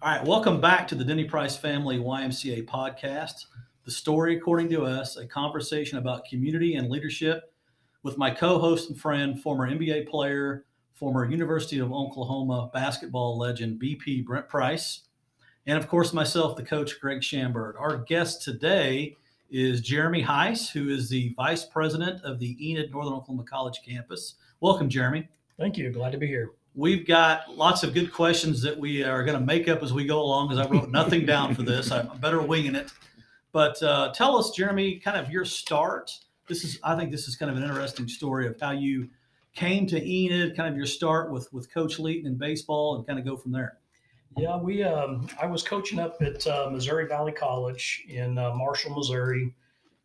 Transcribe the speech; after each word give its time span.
All 0.00 0.12
right, 0.12 0.24
welcome 0.24 0.60
back 0.60 0.86
to 0.88 0.94
the 0.94 1.04
Denny 1.04 1.24
Price 1.24 1.56
Family 1.56 1.98
YMCA 1.98 2.66
podcast. 2.66 3.46
The 3.84 3.90
story 3.90 4.36
according 4.36 4.68
to 4.70 4.84
us, 4.84 5.16
a 5.16 5.26
conversation 5.26 5.98
about 5.98 6.24
community 6.24 6.76
and 6.76 6.88
leadership 6.88 7.52
with 8.04 8.16
my 8.16 8.30
co-host 8.30 8.90
and 8.90 9.00
friend, 9.00 9.42
former 9.42 9.68
NBA 9.68 10.08
player, 10.08 10.66
former 10.94 11.28
University 11.28 11.80
of 11.80 11.92
Oklahoma 11.92 12.70
basketball 12.72 13.36
legend 13.36 13.82
BP 13.82 14.24
Brent 14.24 14.48
Price, 14.48 15.00
and 15.66 15.76
of 15.76 15.88
course 15.88 16.12
myself, 16.12 16.54
the 16.54 16.62
coach 16.62 17.00
Greg 17.00 17.20
Shambird. 17.20 17.72
Our 17.76 17.96
guest 17.96 18.44
today 18.44 19.16
is 19.50 19.80
Jeremy 19.80 20.22
Hise, 20.22 20.70
who 20.70 20.90
is 20.90 21.08
the 21.08 21.34
vice 21.36 21.64
president 21.64 22.22
of 22.22 22.38
the 22.38 22.56
Enid 22.70 22.92
Northern 22.92 23.14
Oklahoma 23.14 23.42
College 23.42 23.80
campus. 23.84 24.36
Welcome, 24.60 24.88
Jeremy. 24.88 25.28
Thank 25.58 25.76
you. 25.76 25.90
Glad 25.90 26.12
to 26.12 26.18
be 26.18 26.28
here. 26.28 26.52
We've 26.78 27.04
got 27.04 27.56
lots 27.56 27.82
of 27.82 27.92
good 27.92 28.12
questions 28.12 28.62
that 28.62 28.78
we 28.78 29.02
are 29.02 29.24
going 29.24 29.36
to 29.36 29.44
make 29.44 29.66
up 29.66 29.82
as 29.82 29.92
we 29.92 30.04
go 30.04 30.20
along 30.20 30.48
because 30.48 30.64
I 30.64 30.70
wrote 30.70 30.90
nothing 30.90 31.26
down 31.26 31.52
for 31.52 31.64
this. 31.64 31.90
I'm 31.90 32.06
better 32.18 32.40
winging 32.40 32.76
it. 32.76 32.92
But 33.50 33.82
uh, 33.82 34.12
tell 34.14 34.38
us, 34.38 34.52
Jeremy, 34.52 35.00
kind 35.00 35.16
of 35.16 35.28
your 35.28 35.44
start. 35.44 36.16
This 36.46 36.62
is, 36.62 36.78
I 36.84 36.94
think, 36.94 37.10
this 37.10 37.26
is 37.26 37.34
kind 37.34 37.50
of 37.50 37.56
an 37.56 37.64
interesting 37.64 38.06
story 38.06 38.46
of 38.46 38.60
how 38.60 38.70
you 38.70 39.08
came 39.56 39.88
to 39.88 40.00
Enid, 40.00 40.54
kind 40.54 40.68
of 40.68 40.76
your 40.76 40.86
start 40.86 41.32
with 41.32 41.52
with 41.52 41.68
Coach 41.74 41.98
Leaton 41.98 42.28
in 42.28 42.36
baseball, 42.36 42.94
and 42.94 43.04
kind 43.04 43.18
of 43.18 43.24
go 43.24 43.36
from 43.36 43.50
there. 43.50 43.78
Yeah, 44.36 44.56
we. 44.56 44.84
Um, 44.84 45.26
I 45.42 45.46
was 45.46 45.64
coaching 45.64 45.98
up 45.98 46.22
at 46.22 46.46
uh, 46.46 46.70
Missouri 46.70 47.08
Valley 47.08 47.32
College 47.32 48.04
in 48.08 48.38
uh, 48.38 48.54
Marshall, 48.54 48.94
Missouri. 48.94 49.52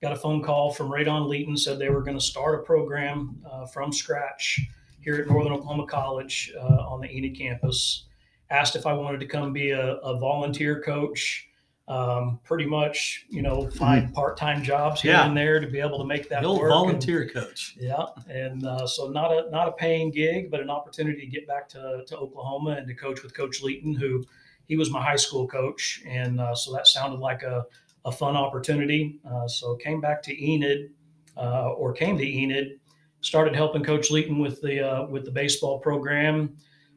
Got 0.02 0.14
a 0.14 0.16
phone 0.16 0.42
call 0.42 0.74
from 0.74 0.90
Raydon 0.90 1.28
Leaton 1.28 1.56
said 1.56 1.78
they 1.78 1.90
were 1.90 2.02
going 2.02 2.18
to 2.18 2.26
start 2.26 2.56
a 2.56 2.64
program 2.64 3.38
uh, 3.48 3.68
from 3.68 3.94
scratch 3.94 4.60
here 5.04 5.16
at 5.16 5.28
Northern 5.28 5.54
Oklahoma 5.54 5.86
College 5.86 6.52
uh, 6.58 6.64
on 6.88 7.02
the 7.02 7.10
Enid 7.10 7.38
campus. 7.38 8.06
Asked 8.50 8.76
if 8.76 8.86
I 8.86 8.94
wanted 8.94 9.20
to 9.20 9.26
come 9.26 9.52
be 9.54 9.72
a, 9.72 9.96
a 9.98 10.18
volunteer 10.20 10.82
coach. 10.82 11.48
Um, 11.86 12.40
pretty 12.46 12.66
much, 12.66 13.26
you 13.28 13.42
know, 13.42 13.70
find 13.72 14.14
part-time 14.14 14.64
jobs 14.64 15.02
here 15.02 15.12
Yeah. 15.12 15.26
and 15.28 15.36
there 15.36 15.60
to 15.60 15.68
be 15.68 15.82
able 15.82 15.98
to 15.98 16.06
make 16.06 16.30
that 16.30 16.42
The 16.44 16.48
old 16.48 16.60
work. 16.62 16.72
and- 16.72 16.80
volunteer 16.80 17.28
coach. 17.28 17.76
Yeah, 17.78 18.06
and 18.30 18.66
uh, 18.66 18.88
so 18.88 19.10
not 19.10 19.34
a 19.34 19.50
not 19.52 19.68
a 19.68 19.74
paying 19.74 20.10
gig, 20.10 20.50
but 20.50 20.62
an 20.62 20.70
opportunity 20.70 21.20
to 21.20 21.28
get 21.28 21.46
back 21.46 21.68
to, 21.70 22.04
to 22.08 22.18
Oklahoma 22.18 22.78
and 22.78 22.88
to 22.88 22.94
coach 22.94 23.22
with 23.22 23.34
Coach 23.36 23.62
Leaton, 23.62 23.94
who 23.94 24.24
he 24.70 24.78
was 24.78 24.92
my 24.92 25.04
high 25.04 25.18
school 25.18 25.46
coach, 25.46 26.02
and 26.08 26.40
uh, 26.40 26.56
so 26.56 26.72
that 26.72 26.88
sounded 26.88 27.20
like 27.20 27.44
a, 27.44 27.66
a 28.06 28.12
fun 28.14 28.38
opportunity. 28.38 29.20
Uh, 29.30 29.46
so 29.50 29.76
came 29.76 30.00
back 30.00 30.24
to 30.24 30.42
Enid, 30.42 30.92
uh, 31.36 31.72
or 31.72 31.92
came 31.92 32.18
to 32.18 32.24
Enid, 32.26 32.80
started 33.24 33.56
helping 33.56 33.84
Coach 33.84 34.12
Leaton 34.12 34.38
with 34.38 34.62
the 34.62 34.88
uh, 34.88 35.06
with 35.08 35.26
the 35.26 35.32
baseball 35.32 35.80
program. 35.80 36.56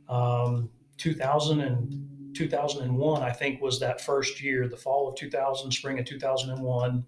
Um, 0.09 0.69
2000 0.99 1.61
and 1.61 2.33
2001, 2.35 3.23
I 3.23 3.31
think, 3.31 3.61
was 3.61 3.81
that 3.81 4.01
first 4.01 4.43
year, 4.43 4.69
the 4.69 4.77
fall 4.77 5.09
of 5.09 5.15
2000, 5.17 5.71
spring 5.73 5.99
of 5.99 6.05
2001. 6.05 7.05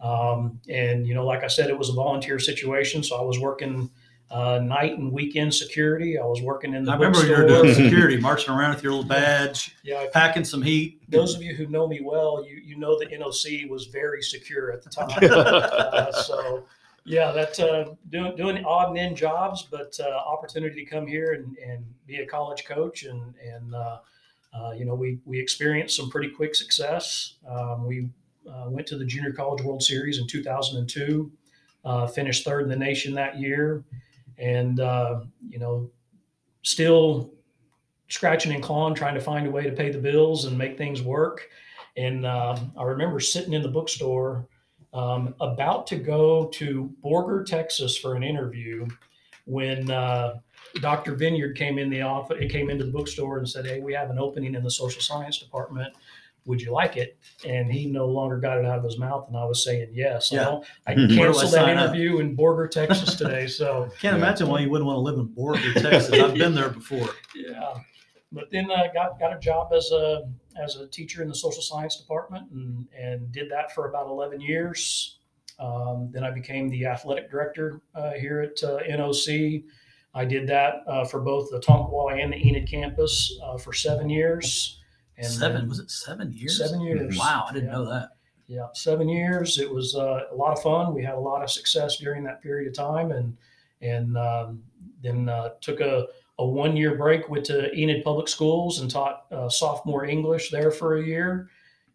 Um, 0.00 0.60
and 0.68 1.06
you 1.06 1.14
know, 1.14 1.24
like 1.24 1.42
I 1.44 1.46
said, 1.46 1.70
it 1.70 1.78
was 1.78 1.88
a 1.88 1.92
volunteer 1.92 2.38
situation, 2.38 3.02
so 3.02 3.16
I 3.16 3.22
was 3.22 3.38
working 3.38 3.90
uh, 4.30 4.58
night 4.62 4.98
and 4.98 5.10
weekend 5.12 5.54
security. 5.54 6.18
I 6.18 6.24
was 6.24 6.42
working 6.42 6.74
in 6.74 6.84
the 6.84 6.92
I 6.92 6.96
remember 6.96 7.24
you 7.24 7.32
were 7.32 7.46
doing 7.46 7.74
security, 7.74 8.16
marching 8.20 8.52
around 8.52 8.74
with 8.74 8.82
your 8.82 8.92
little 8.92 9.08
badge, 9.08 9.74
Yeah, 9.82 10.02
if- 10.02 10.12
packing 10.12 10.44
some 10.44 10.62
heat. 10.62 11.00
those 11.08 11.34
of 11.34 11.42
you 11.42 11.54
who 11.54 11.66
know 11.68 11.86
me 11.86 12.00
well, 12.02 12.44
you 12.46 12.56
you 12.56 12.76
know 12.76 12.98
the 12.98 13.06
NOC 13.06 13.68
was 13.70 13.86
very 13.86 14.22
secure 14.22 14.70
at 14.72 14.82
the 14.82 14.90
time. 14.90 15.08
uh, 15.22 16.12
so 16.12 16.66
yeah, 17.06 17.32
that's 17.32 17.60
uh, 17.60 17.86
doing 18.10 18.36
doing 18.36 18.64
odd 18.64 18.90
and 18.90 18.98
end 18.98 19.16
jobs, 19.16 19.66
but 19.70 19.98
uh, 20.00 20.08
opportunity 20.08 20.84
to 20.84 20.90
come 20.90 21.06
here 21.06 21.32
and, 21.32 21.56
and 21.58 21.84
be 22.06 22.16
a 22.16 22.26
college 22.26 22.64
coach 22.64 23.04
and 23.04 23.34
and 23.42 23.74
uh, 23.74 23.98
uh, 24.52 24.72
you 24.72 24.84
know 24.84 24.94
we 24.94 25.18
we 25.24 25.38
experienced 25.38 25.96
some 25.96 26.10
pretty 26.10 26.30
quick 26.30 26.54
success. 26.54 27.34
Um, 27.48 27.86
we 27.86 28.08
uh, 28.50 28.66
went 28.68 28.86
to 28.88 28.98
the 28.98 29.04
Junior 29.04 29.32
College 29.32 29.62
World 29.62 29.82
Series 29.82 30.18
in 30.18 30.26
2002, 30.26 31.30
uh, 31.84 32.06
finished 32.08 32.44
third 32.44 32.64
in 32.64 32.68
the 32.68 32.76
nation 32.76 33.14
that 33.14 33.38
year, 33.38 33.84
and 34.38 34.78
you 34.78 35.58
know 35.58 35.90
still 36.62 37.32
scratching 38.08 38.52
and 38.52 38.62
clawing, 38.62 38.94
trying 38.94 39.14
to 39.14 39.20
find 39.20 39.46
a 39.46 39.50
way 39.50 39.64
to 39.64 39.72
pay 39.72 39.90
the 39.90 39.98
bills 39.98 40.44
and 40.44 40.56
make 40.56 40.76
things 40.76 41.02
work. 41.02 41.48
And 41.96 42.26
uh, 42.26 42.56
I 42.76 42.82
remember 42.84 43.20
sitting 43.20 43.52
in 43.52 43.62
the 43.62 43.68
bookstore, 43.68 44.46
um, 44.96 45.34
about 45.40 45.86
to 45.88 45.96
go 45.96 46.46
to 46.54 46.90
Borger, 47.04 47.44
Texas, 47.44 47.98
for 47.98 48.14
an 48.14 48.22
interview, 48.22 48.86
when 49.44 49.90
uh, 49.90 50.38
Dr. 50.80 51.14
Vineyard 51.14 51.54
came 51.54 51.78
in 51.78 51.90
the 51.90 52.00
office. 52.00 52.38
It 52.40 52.50
came 52.50 52.70
into 52.70 52.84
the 52.84 52.92
bookstore 52.92 53.38
and 53.38 53.48
said, 53.48 53.66
"Hey, 53.66 53.80
we 53.80 53.92
have 53.92 54.08
an 54.08 54.18
opening 54.18 54.54
in 54.54 54.64
the 54.64 54.70
social 54.70 55.02
science 55.02 55.38
department. 55.38 55.92
Would 56.46 56.62
you 56.62 56.72
like 56.72 56.96
it?" 56.96 57.18
And 57.46 57.70
he 57.70 57.86
no 57.86 58.06
longer 58.06 58.38
got 58.38 58.56
it 58.58 58.64
out 58.64 58.78
of 58.78 58.84
his 58.84 58.98
mouth, 58.98 59.28
and 59.28 59.36
I 59.36 59.44
was 59.44 59.62
saying 59.62 59.90
yes. 59.92 60.32
Yeah. 60.32 60.60
I, 60.86 60.92
I 60.92 60.94
Where 60.94 61.06
do 61.06 61.14
I 61.14 61.16
canceled 61.16 61.44
that 61.44 61.50
sign 61.50 61.76
up? 61.76 61.90
interview 61.90 62.18
in 62.20 62.34
Borger, 62.34 62.70
Texas 62.70 63.16
today. 63.16 63.46
So 63.48 63.90
Can't 64.00 64.16
imagine 64.16 64.48
why 64.48 64.60
you 64.60 64.70
wouldn't 64.70 64.86
want 64.86 64.96
to 64.96 65.00
live 65.00 65.18
in 65.18 65.28
Borger, 65.28 65.74
Texas. 65.74 66.18
I've 66.18 66.34
been 66.34 66.54
there 66.54 66.70
before. 66.70 67.08
yeah 67.34 67.74
but 68.32 68.50
then 68.50 68.70
uh, 68.70 68.84
got 68.92 69.18
got 69.18 69.34
a 69.34 69.38
job 69.38 69.72
as 69.72 69.90
a 69.90 70.22
as 70.62 70.76
a 70.76 70.86
teacher 70.88 71.22
in 71.22 71.28
the 71.28 71.34
social 71.34 71.62
science 71.62 71.96
department 71.96 72.50
and 72.52 72.86
and 72.98 73.32
did 73.32 73.50
that 73.50 73.72
for 73.74 73.88
about 73.88 74.06
11 74.06 74.40
years 74.40 75.18
um, 75.58 76.10
then 76.12 76.24
i 76.24 76.30
became 76.30 76.68
the 76.68 76.84
athletic 76.86 77.30
director 77.30 77.80
uh, 77.94 78.12
here 78.12 78.40
at 78.40 78.62
uh, 78.62 78.78
noc 78.90 79.64
i 80.14 80.24
did 80.24 80.46
that 80.48 80.82
uh, 80.86 81.04
for 81.04 81.20
both 81.20 81.50
the 81.50 81.60
tonkawa 81.60 82.22
and 82.22 82.32
the 82.32 82.36
enid 82.48 82.68
campus 82.68 83.38
uh, 83.44 83.56
for 83.58 83.72
seven 83.72 84.08
years 84.08 84.80
and 85.18 85.26
seven 85.26 85.68
was 85.68 85.78
it 85.78 85.90
seven 85.90 86.32
years? 86.32 86.58
seven 86.58 86.80
years 86.82 87.18
Wow, 87.18 87.46
I 87.48 87.52
didn't 87.54 87.68
Yeah. 87.70 87.72
know 87.72 87.90
that. 87.90 88.08
yeah, 88.48 88.66
seven 88.74 89.08
years. 89.08 89.58
It 89.58 89.70
was 89.72 89.94
uh, 89.96 90.20
a 90.30 90.34
lot 90.34 90.52
of 90.52 90.62
fun. 90.62 90.92
We 90.94 91.02
had 91.02 91.14
a 91.14 91.18
lot 91.18 91.42
of 91.42 91.50
success 91.50 91.96
during 91.96 92.22
that 92.24 92.42
period 92.42 92.68
of 92.68 92.74
time, 92.74 93.10
and 93.12 93.34
and 93.80 94.16
um, 94.18 94.62
then 95.02 95.28
uh, 95.30 95.50
took 95.62 95.80
a, 95.80 96.06
a 96.38 96.46
one 96.46 96.76
year 96.76 96.94
break. 96.94 97.28
Went 97.28 97.46
to 97.46 97.72
Enid 97.74 98.04
Public 98.04 98.28
Schools 98.28 98.80
and 98.80 98.90
taught 98.90 99.26
uh, 99.30 99.48
sophomore 99.48 100.04
English 100.04 100.50
there 100.50 100.70
for 100.70 100.96
a 100.96 101.04
year, 101.04 101.48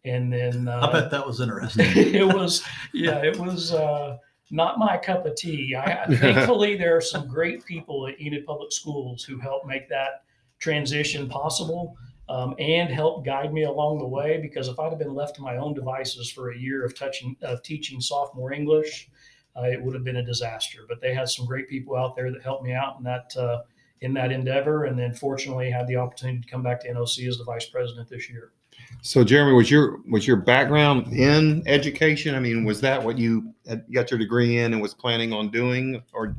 and 0.04 0.32
then 0.32 0.68
I 0.68 0.80
uh, 0.80 0.92
bet 0.92 1.10
that 1.10 1.26
was 1.26 1.40
interesting. 1.40 1.86
it 1.96 2.26
was 2.26 2.64
yeah, 2.92 3.22
it 3.22 3.38
was. 3.38 3.72
Uh, 3.72 4.18
not 4.52 4.78
my 4.78 4.98
cup 4.98 5.24
of 5.24 5.34
tea. 5.34 5.74
I, 5.74 6.04
thankfully, 6.16 6.76
there 6.76 6.94
are 6.94 7.00
some 7.00 7.26
great 7.26 7.64
people 7.64 8.06
at 8.06 8.20
Enid 8.20 8.44
Public 8.44 8.70
Schools 8.70 9.24
who 9.24 9.38
help 9.38 9.66
make 9.66 9.88
that 9.88 10.24
transition 10.58 11.28
possible 11.28 11.96
um, 12.28 12.54
and 12.58 12.90
help 12.90 13.24
guide 13.24 13.52
me 13.52 13.64
along 13.64 13.98
the 13.98 14.06
way. 14.06 14.38
Because 14.40 14.68
if 14.68 14.78
I'd 14.78 14.90
have 14.90 14.98
been 14.98 15.14
left 15.14 15.36
to 15.36 15.42
my 15.42 15.56
own 15.56 15.74
devices 15.74 16.30
for 16.30 16.52
a 16.52 16.56
year 16.56 16.84
of 16.84 16.94
touching 16.94 17.34
of 17.42 17.62
teaching 17.62 18.00
sophomore 18.00 18.52
English, 18.52 19.08
uh, 19.56 19.62
it 19.62 19.82
would 19.82 19.94
have 19.94 20.04
been 20.04 20.16
a 20.16 20.24
disaster. 20.24 20.80
But 20.86 21.00
they 21.00 21.14
had 21.14 21.28
some 21.28 21.46
great 21.46 21.68
people 21.68 21.96
out 21.96 22.14
there 22.14 22.30
that 22.30 22.42
helped 22.42 22.62
me 22.62 22.74
out 22.74 22.98
and 22.98 23.06
that 23.06 23.34
uh, 23.36 23.62
in 24.02 24.12
that 24.14 24.32
endeavor, 24.32 24.84
and 24.84 24.98
then 24.98 25.14
fortunately 25.14 25.70
had 25.70 25.86
the 25.86 25.96
opportunity 25.96 26.40
to 26.40 26.48
come 26.48 26.62
back 26.62 26.80
to 26.80 26.92
NOC 26.92 27.26
as 27.28 27.38
the 27.38 27.44
vice 27.44 27.66
president 27.66 28.08
this 28.08 28.28
year. 28.28 28.52
So, 29.00 29.24
Jeremy, 29.24 29.52
was 29.52 29.70
your 29.70 30.00
was 30.10 30.26
your 30.26 30.36
background 30.36 31.12
in 31.12 31.62
education? 31.66 32.34
I 32.34 32.40
mean, 32.40 32.64
was 32.64 32.80
that 32.80 33.02
what 33.02 33.18
you 33.18 33.52
had, 33.66 33.84
got 33.92 34.10
your 34.10 34.18
degree 34.18 34.58
in 34.58 34.72
and 34.72 34.82
was 34.82 34.94
planning 34.94 35.32
on 35.32 35.50
doing, 35.50 36.02
or 36.12 36.36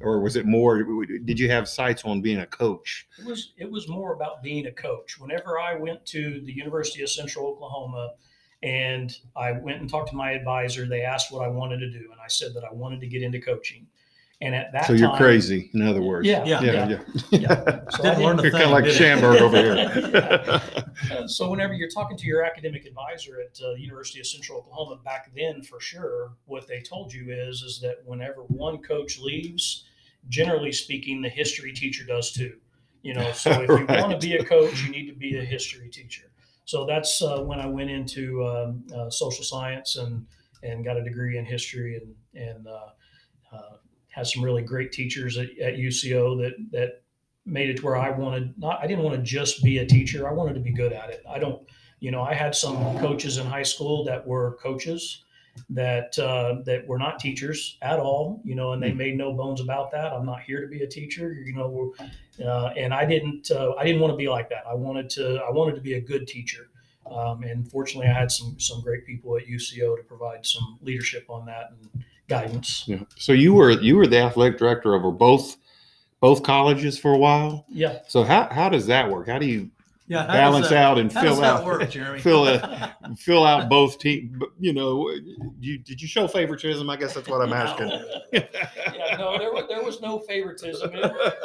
or 0.00 0.20
was 0.20 0.36
it 0.36 0.46
more? 0.46 0.82
Did 0.82 1.38
you 1.38 1.50
have 1.50 1.68
sights 1.68 2.04
on 2.04 2.20
being 2.20 2.40
a 2.40 2.46
coach? 2.46 3.06
It 3.18 3.26
was 3.26 3.52
it 3.56 3.70
was 3.70 3.88
more 3.88 4.14
about 4.14 4.42
being 4.42 4.66
a 4.66 4.72
coach. 4.72 5.18
Whenever 5.18 5.58
I 5.58 5.74
went 5.74 6.04
to 6.06 6.40
the 6.44 6.52
University 6.52 7.02
of 7.02 7.10
Central 7.10 7.46
Oklahoma 7.46 8.12
and 8.62 9.16
I 9.36 9.52
went 9.52 9.80
and 9.80 9.90
talked 9.90 10.10
to 10.10 10.16
my 10.16 10.32
advisor, 10.32 10.86
they 10.86 11.02
asked 11.02 11.32
what 11.32 11.44
I 11.44 11.48
wanted 11.48 11.78
to 11.78 11.90
do, 11.90 12.10
and 12.10 12.20
I 12.24 12.28
said 12.28 12.54
that 12.54 12.64
I 12.64 12.72
wanted 12.72 13.00
to 13.00 13.06
get 13.06 13.22
into 13.22 13.40
coaching. 13.40 13.86
And 14.40 14.54
at 14.54 14.72
that 14.72 14.86
so 14.86 14.92
you're 14.92 15.08
time, 15.08 15.16
crazy, 15.16 15.70
in 15.74 15.82
other 15.82 16.02
words. 16.02 16.26
Yeah, 16.26 16.44
Yeah. 16.44 16.60
yeah, 16.62 16.72
yeah. 16.72 16.88
yeah. 16.88 17.00
yeah. 17.40 17.80
So 17.90 18.02
I 18.04 18.10
Didn't 18.10 18.24
learn 18.24 18.38
a 18.40 18.42
You're 18.42 18.50
kind 18.50 18.62
thing, 18.62 18.62
of 18.64 18.70
like 18.72 18.84
did 18.84 18.92
it? 18.92 18.98
Schamberg 18.98 19.40
over 19.40 19.56
here. 19.56 20.60
Uh, 21.10 21.26
so 21.26 21.50
whenever 21.50 21.74
you're 21.74 21.88
talking 21.90 22.16
to 22.16 22.24
your 22.26 22.44
academic 22.44 22.86
advisor 22.86 23.40
at 23.40 23.58
uh, 23.64 23.74
the 23.74 23.80
University 23.80 24.20
of 24.20 24.26
Central 24.26 24.58
Oklahoma 24.58 24.96
back 25.04 25.30
then, 25.34 25.60
for 25.62 25.80
sure, 25.80 26.32
what 26.46 26.66
they 26.68 26.80
told 26.80 27.12
you 27.12 27.30
is 27.32 27.62
is 27.62 27.80
that 27.80 27.96
whenever 28.04 28.42
one 28.42 28.78
coach 28.78 29.18
leaves, 29.18 29.84
generally 30.28 30.72
speaking, 30.72 31.20
the 31.20 31.28
history 31.28 31.72
teacher 31.72 32.04
does 32.04 32.32
too. 32.32 32.54
You 33.02 33.14
know, 33.14 33.32
so 33.32 33.50
if 33.50 33.68
you 33.68 33.74
want 33.74 33.88
Right. 33.88 34.20
to 34.20 34.26
be 34.26 34.36
a 34.36 34.44
coach, 34.44 34.82
you 34.84 34.90
need 34.90 35.06
to 35.08 35.14
be 35.14 35.36
a 35.36 35.44
history 35.44 35.88
teacher. 35.90 36.30
So 36.64 36.86
that's 36.86 37.20
uh, 37.20 37.40
when 37.40 37.60
I 37.60 37.66
went 37.66 37.90
into 37.90 38.44
um, 38.46 38.84
uh, 38.94 39.10
social 39.10 39.44
science 39.44 39.96
and 39.96 40.26
and 40.62 40.84
got 40.84 40.96
a 40.96 41.02
degree 41.04 41.36
in 41.38 41.44
history 41.44 41.96
and 41.96 42.14
and 42.40 42.66
uh, 42.66 42.90
uh, 43.52 43.76
had 44.14 44.26
some 44.26 44.42
really 44.44 44.62
great 44.62 44.92
teachers 44.92 45.36
at, 45.38 45.50
at 45.58 45.74
UCO 45.74 46.38
that 46.42 46.54
that 46.70 47.02
made 47.46 47.68
it 47.68 47.76
to 47.78 47.84
where 47.84 47.96
I 47.96 48.10
wanted 48.10 48.56
not 48.58 48.82
I 48.82 48.86
didn't 48.86 49.04
want 49.04 49.16
to 49.16 49.22
just 49.22 49.62
be 49.62 49.78
a 49.78 49.86
teacher. 49.86 50.28
I 50.28 50.32
wanted 50.32 50.54
to 50.54 50.60
be 50.60 50.72
good 50.72 50.92
at 50.92 51.10
it. 51.10 51.22
I 51.28 51.38
don't, 51.38 51.60
you 52.00 52.10
know, 52.10 52.22
I 52.22 52.34
had 52.34 52.54
some 52.54 52.76
coaches 52.98 53.38
in 53.38 53.46
high 53.46 53.62
school 53.64 54.04
that 54.04 54.26
were 54.26 54.56
coaches 54.62 55.24
that 55.70 56.18
uh, 56.18 56.62
that 56.64 56.86
were 56.86 56.98
not 56.98 57.18
teachers 57.20 57.78
at 57.82 57.98
all, 58.00 58.40
you 58.44 58.54
know, 58.54 58.72
and 58.72 58.82
Hmm. 58.82 58.88
they 58.88 58.94
made 58.94 59.16
no 59.16 59.32
bones 59.32 59.60
about 59.60 59.90
that. 59.92 60.12
I'm 60.12 60.26
not 60.26 60.42
here 60.42 60.60
to 60.60 60.68
be 60.68 60.82
a 60.82 60.86
teacher, 60.86 61.32
you 61.32 61.54
know, 61.54 61.94
uh, 62.44 62.68
and 62.76 62.92
I 62.94 63.04
didn't 63.04 63.50
uh, 63.50 63.72
I 63.78 63.84
didn't 63.84 64.00
want 64.00 64.12
to 64.12 64.16
be 64.16 64.28
like 64.28 64.48
that. 64.50 64.64
I 64.68 64.74
wanted 64.74 65.10
to 65.10 65.36
I 65.48 65.50
wanted 65.50 65.74
to 65.76 65.80
be 65.80 65.94
a 65.94 66.00
good 66.00 66.26
teacher. 66.26 66.68
Um, 67.10 67.42
and 67.42 67.70
fortunately, 67.70 68.08
I 68.08 68.14
had 68.14 68.30
some 68.30 68.58
some 68.58 68.80
great 68.80 69.04
people 69.06 69.36
at 69.36 69.46
UCO 69.46 69.96
to 69.96 70.02
provide 70.02 70.46
some 70.46 70.78
leadership 70.82 71.26
on 71.28 71.44
that 71.46 71.70
and 71.72 72.04
guidance. 72.28 72.84
Yeah. 72.86 73.00
So 73.16 73.32
you 73.32 73.54
were 73.54 73.70
you 73.70 73.96
were 73.96 74.06
the 74.06 74.18
athletic 74.18 74.58
director 74.58 74.94
over 74.94 75.10
both 75.10 75.56
both 76.20 76.42
colleges 76.42 76.98
for 76.98 77.12
a 77.12 77.18
while. 77.18 77.66
Yeah, 77.68 77.98
So 78.08 78.22
how 78.24 78.48
how 78.50 78.68
does 78.68 78.86
that 78.86 79.10
work? 79.10 79.28
How 79.28 79.38
do 79.38 79.46
you 79.46 79.70
Yeah, 80.06 80.26
how 80.26 80.32
balance 80.32 80.68
that- 80.70 80.78
out 80.82 80.98
and 80.98 81.12
How 81.12 81.22
does 81.22 81.32
fill 81.32 81.40
that 81.42 81.56
out 81.60 81.64
work, 81.66 81.90
Jeremy? 81.96 82.20
fill 82.20 82.60
fill 83.18 83.44
out 83.44 83.68
both 83.68 83.98
team? 83.98 84.40
You 84.58 84.72
know, 84.72 85.10
you 85.60 85.78
did 85.78 86.00
you 86.00 86.08
show 86.08 86.26
favoritism? 86.26 86.88
I 86.88 86.96
guess 86.96 87.14
that's 87.14 87.28
what 87.28 87.42
I'm 87.42 87.52
asking. 87.52 87.90
no, 89.18 89.38
there 89.38 89.52
was, 89.52 89.64
there 89.68 89.82
was 89.82 90.00
no 90.00 90.18
favoritism, 90.20 90.92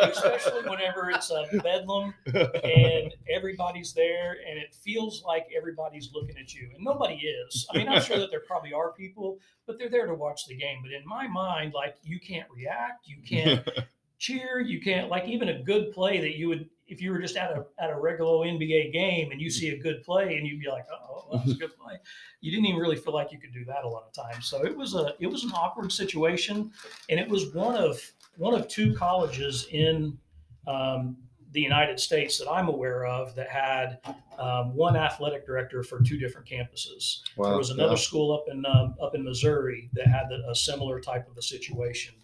especially 0.01 0.69
whenever 0.69 1.09
it's 1.09 1.31
a 1.31 1.45
bedlam 1.63 2.13
and 2.25 3.13
everybody's 3.29 3.93
there 3.93 4.37
and 4.47 4.59
it 4.59 4.73
feels 4.73 5.23
like 5.25 5.47
everybody's 5.55 6.09
looking 6.13 6.37
at 6.37 6.53
you 6.53 6.69
and 6.75 6.83
nobody 6.83 7.15
is. 7.15 7.67
I 7.73 7.77
mean, 7.77 7.87
I'm 7.87 8.01
sure 8.01 8.19
that 8.19 8.29
there 8.31 8.41
probably 8.41 8.73
are 8.73 8.93
people, 8.93 9.39
but 9.65 9.77
they're 9.77 9.89
there 9.89 10.07
to 10.07 10.13
watch 10.13 10.45
the 10.47 10.55
game. 10.55 10.79
But 10.81 10.91
in 10.91 11.05
my 11.05 11.27
mind, 11.27 11.73
like 11.73 11.95
you 12.03 12.19
can't 12.19 12.47
react, 12.55 13.07
you 13.07 13.17
can't 13.27 13.67
cheer, 14.19 14.59
you 14.59 14.81
can't 14.81 15.09
like 15.09 15.27
even 15.27 15.49
a 15.49 15.63
good 15.63 15.91
play 15.91 16.19
that 16.19 16.37
you 16.37 16.47
would 16.49 16.69
if 16.89 17.01
you 17.01 17.11
were 17.11 17.19
just 17.19 17.37
at 17.37 17.51
a 17.51 17.65
at 17.79 17.89
a 17.89 17.99
regular 17.99 18.45
NBA 18.47 18.91
game 18.91 19.31
and 19.31 19.39
you 19.39 19.49
see 19.49 19.69
a 19.69 19.77
good 19.77 20.03
play 20.03 20.35
and 20.37 20.47
you'd 20.47 20.59
be 20.59 20.67
like, 20.67 20.85
oh, 20.91 21.25
well, 21.29 21.39
that's 21.39 21.55
a 21.55 21.59
good 21.59 21.77
play. 21.77 21.97
You 22.41 22.51
didn't 22.51 22.65
even 22.65 22.79
really 22.79 22.95
feel 22.95 23.13
like 23.13 23.31
you 23.31 23.39
could 23.39 23.53
do 23.53 23.63
that 23.65 23.83
a 23.83 23.87
lot 23.87 24.03
of 24.07 24.13
times. 24.13 24.47
So 24.47 24.65
it 24.65 24.75
was 24.75 24.95
a 24.95 25.13
it 25.19 25.27
was 25.27 25.43
an 25.43 25.51
awkward 25.51 25.91
situation, 25.91 26.71
and 27.09 27.19
it 27.19 27.29
was 27.29 27.53
one 27.53 27.75
of 27.75 28.01
one 28.37 28.53
of 28.53 28.67
two 28.67 28.93
colleges 28.95 29.67
in 29.71 30.17
um, 30.67 31.17
the 31.51 31.61
United 31.61 31.99
States 31.99 32.37
that 32.37 32.49
I'm 32.49 32.67
aware 32.67 33.05
of 33.05 33.35
that 33.35 33.49
had 33.49 33.99
um, 34.37 34.75
one 34.75 34.95
athletic 34.95 35.45
director 35.45 35.83
for 35.83 36.01
two 36.01 36.17
different 36.17 36.47
campuses. 36.47 37.19
There 37.37 37.57
was 37.57 37.71
another 37.71 37.97
school 37.97 38.33
up 38.33 38.45
in 38.51 38.65
um, 38.65 38.95
up 39.01 39.15
in 39.15 39.23
Missouri 39.23 39.89
that 39.93 40.07
had 40.07 40.31
a 40.31 40.55
similar 40.55 40.99
type 40.99 41.29
of 41.29 41.37
a 41.37 41.41
situation. 41.41 42.15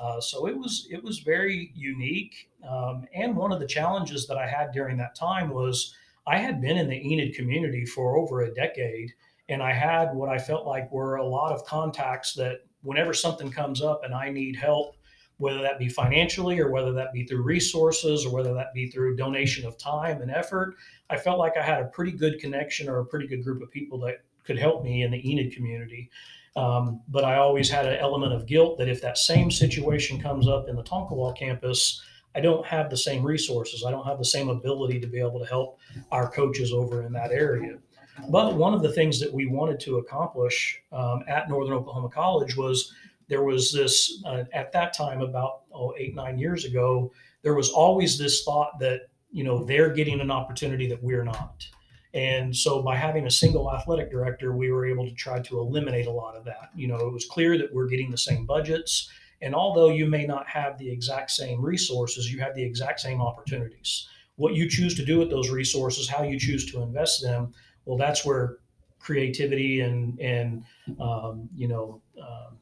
Uh, 0.00 0.20
so 0.20 0.46
it 0.46 0.56
was 0.56 0.86
it 0.90 1.02
was 1.02 1.18
very 1.20 1.72
unique. 1.74 2.50
Um, 2.68 3.06
and 3.14 3.36
one 3.36 3.52
of 3.52 3.60
the 3.60 3.66
challenges 3.66 4.26
that 4.26 4.36
I 4.36 4.46
had 4.46 4.72
during 4.72 4.96
that 4.98 5.14
time 5.14 5.50
was 5.50 5.94
I 6.26 6.38
had 6.38 6.60
been 6.60 6.76
in 6.76 6.88
the 6.88 7.12
Enid 7.12 7.34
community 7.34 7.84
for 7.84 8.16
over 8.16 8.42
a 8.42 8.54
decade, 8.54 9.12
and 9.48 9.62
I 9.62 9.72
had 9.72 10.14
what 10.14 10.28
I 10.28 10.38
felt 10.38 10.66
like 10.66 10.92
were 10.92 11.16
a 11.16 11.26
lot 11.26 11.52
of 11.52 11.64
contacts 11.64 12.34
that 12.34 12.60
whenever 12.82 13.12
something 13.12 13.50
comes 13.50 13.82
up 13.82 14.04
and 14.04 14.14
I 14.14 14.30
need 14.30 14.56
help, 14.56 14.96
whether 15.38 15.62
that 15.62 15.78
be 15.78 15.88
financially 15.88 16.60
or 16.60 16.70
whether 16.70 16.92
that 16.92 17.12
be 17.12 17.24
through 17.24 17.42
resources 17.42 18.26
or 18.26 18.32
whether 18.32 18.54
that 18.54 18.74
be 18.74 18.88
through 18.88 19.16
donation 19.16 19.66
of 19.66 19.78
time 19.78 20.20
and 20.20 20.30
effort, 20.30 20.74
I 21.10 21.16
felt 21.16 21.38
like 21.38 21.56
I 21.56 21.62
had 21.62 21.82
a 21.82 21.86
pretty 21.86 22.12
good 22.12 22.38
connection 22.40 22.88
or 22.88 22.98
a 22.98 23.06
pretty 23.06 23.26
good 23.26 23.42
group 23.42 23.62
of 23.62 23.70
people 23.70 23.98
that 24.00 24.22
could 24.44 24.58
help 24.58 24.84
me 24.84 25.02
in 25.02 25.10
the 25.10 25.30
Enid 25.30 25.54
community. 25.54 26.10
Um, 26.56 27.02
but 27.08 27.24
I 27.24 27.36
always 27.36 27.70
had 27.70 27.86
an 27.86 27.98
element 27.98 28.32
of 28.32 28.46
guilt 28.46 28.78
that 28.78 28.88
if 28.88 29.00
that 29.02 29.18
same 29.18 29.50
situation 29.50 30.20
comes 30.20 30.48
up 30.48 30.68
in 30.68 30.76
the 30.76 30.82
Tonkawa 30.82 31.36
campus, 31.36 32.02
I 32.34 32.40
don't 32.40 32.66
have 32.66 32.90
the 32.90 32.96
same 32.96 33.24
resources. 33.24 33.84
I 33.86 33.90
don't 33.90 34.06
have 34.06 34.18
the 34.18 34.24
same 34.24 34.48
ability 34.48 35.00
to 35.00 35.06
be 35.06 35.18
able 35.20 35.40
to 35.40 35.46
help 35.46 35.78
our 36.10 36.30
coaches 36.30 36.72
over 36.72 37.02
in 37.02 37.12
that 37.12 37.32
area. 37.32 37.78
But 38.28 38.56
one 38.56 38.74
of 38.74 38.82
the 38.82 38.92
things 38.92 39.20
that 39.20 39.32
we 39.32 39.46
wanted 39.46 39.80
to 39.80 39.98
accomplish 39.98 40.80
um, 40.92 41.22
at 41.28 41.48
Northern 41.48 41.74
Oklahoma 41.74 42.08
College 42.08 42.56
was 42.56 42.92
there 43.28 43.42
was 43.42 43.72
this, 43.72 44.22
uh, 44.26 44.44
at 44.52 44.72
that 44.72 44.92
time, 44.92 45.20
about 45.20 45.62
oh, 45.72 45.94
eight, 45.98 46.14
nine 46.14 46.38
years 46.38 46.64
ago, 46.64 47.12
there 47.42 47.54
was 47.54 47.70
always 47.70 48.18
this 48.18 48.42
thought 48.42 48.78
that, 48.80 49.02
you 49.30 49.44
know, 49.44 49.64
they're 49.64 49.90
getting 49.90 50.20
an 50.20 50.30
opportunity 50.30 50.88
that 50.88 51.02
we're 51.02 51.24
not. 51.24 51.66
And 52.14 52.56
so 52.56 52.82
by 52.82 52.96
having 52.96 53.26
a 53.26 53.30
single 53.30 53.72
athletic 53.72 54.10
director, 54.10 54.56
we 54.56 54.70
were 54.70 54.86
able 54.86 55.06
to 55.06 55.14
try 55.14 55.40
to 55.40 55.58
eliminate 55.60 56.06
a 56.06 56.10
lot 56.10 56.36
of 56.36 56.44
that. 56.44 56.70
You 56.74 56.88
know, 56.88 56.96
it 56.96 57.12
was 57.12 57.26
clear 57.26 57.58
that 57.58 57.72
we're 57.72 57.88
getting 57.88 58.10
the 58.10 58.18
same 58.18 58.46
budgets. 58.46 59.10
And 59.42 59.54
although 59.54 59.90
you 59.90 60.06
may 60.06 60.26
not 60.26 60.48
have 60.48 60.78
the 60.78 60.90
exact 60.90 61.30
same 61.30 61.62
resources, 61.62 62.32
you 62.32 62.40
have 62.40 62.54
the 62.54 62.62
exact 62.62 63.00
same 63.00 63.20
opportunities. 63.20 64.08
What 64.36 64.54
you 64.54 64.68
choose 64.68 64.94
to 64.96 65.04
do 65.04 65.18
with 65.18 65.30
those 65.30 65.50
resources, 65.50 66.08
how 66.08 66.22
you 66.22 66.38
choose 66.38 66.70
to 66.72 66.82
invest 66.82 67.22
them, 67.22 67.52
well, 67.84 67.98
that's 67.98 68.24
where 68.24 68.58
creativity 68.98 69.80
and 69.80 70.18
and 70.20 70.64
um, 71.00 71.48
you 71.54 71.68
know 71.68 72.00
um, 72.20 72.58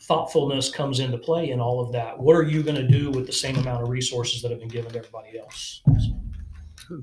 thoughtfulness 0.00 0.70
comes 0.70 1.00
into 1.00 1.18
play 1.18 1.50
in 1.50 1.60
all 1.60 1.80
of 1.80 1.92
that. 1.92 2.18
What 2.18 2.36
are 2.36 2.42
you 2.42 2.62
going 2.62 2.76
to 2.76 2.86
do 2.86 3.10
with 3.10 3.26
the 3.26 3.32
same 3.32 3.56
amount 3.56 3.82
of 3.82 3.88
resources 3.88 4.42
that 4.42 4.50
have 4.50 4.60
been 4.60 4.68
given 4.68 4.92
to 4.92 4.98
everybody 4.98 5.38
else? 5.38 5.82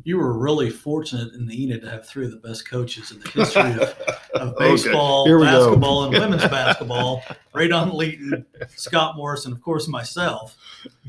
You 0.04 0.18
were 0.18 0.38
really 0.38 0.70
fortunate 0.70 1.34
in 1.34 1.46
the 1.46 1.64
Enid 1.64 1.82
to 1.82 1.90
have 1.90 2.06
three 2.06 2.26
of 2.26 2.32
the 2.32 2.38
best 2.38 2.70
coaches 2.70 3.12
in 3.12 3.20
the 3.20 3.30
history 3.30 3.72
of, 3.74 3.98
of 4.34 4.58
baseball, 4.58 5.28
go. 5.28 5.40
basketball, 5.40 6.04
and 6.06 6.14
women's 6.14 6.44
basketball. 6.44 7.24
Raydon 7.54 7.94
Leaton, 7.94 8.46
Scott 8.76 9.16
Morris, 9.16 9.46
and 9.46 9.54
of 9.54 9.62
course 9.62 9.88
myself. 9.88 10.58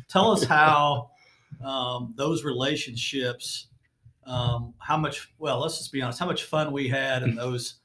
Tell 0.08 0.30
us 0.30 0.44
how 0.44 1.10
um, 1.64 2.14
those 2.16 2.44
relationships, 2.44 3.68
um, 4.26 4.74
how 4.78 4.96
much, 4.96 5.32
well, 5.38 5.60
let's 5.60 5.78
just 5.78 5.92
be 5.92 6.02
honest, 6.02 6.18
how 6.18 6.26
much 6.26 6.44
fun 6.44 6.72
we 6.72 6.88
had 6.88 7.22
in 7.22 7.34
those, 7.34 7.76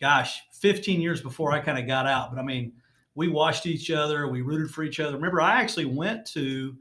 gosh, 0.00 0.42
15 0.52 1.00
years 1.00 1.20
before 1.20 1.52
I 1.52 1.60
kind 1.60 1.78
of 1.78 1.86
got 1.86 2.06
out. 2.06 2.30
But 2.30 2.40
I 2.40 2.42
mean, 2.42 2.72
we 3.14 3.28
watched 3.28 3.66
each 3.66 3.90
other, 3.90 4.28
we 4.28 4.42
rooted 4.42 4.70
for 4.70 4.84
each 4.84 5.00
other. 5.00 5.16
Remember, 5.16 5.40
I 5.40 5.60
actually 5.60 5.86
went 5.86 6.24
to 6.28 6.76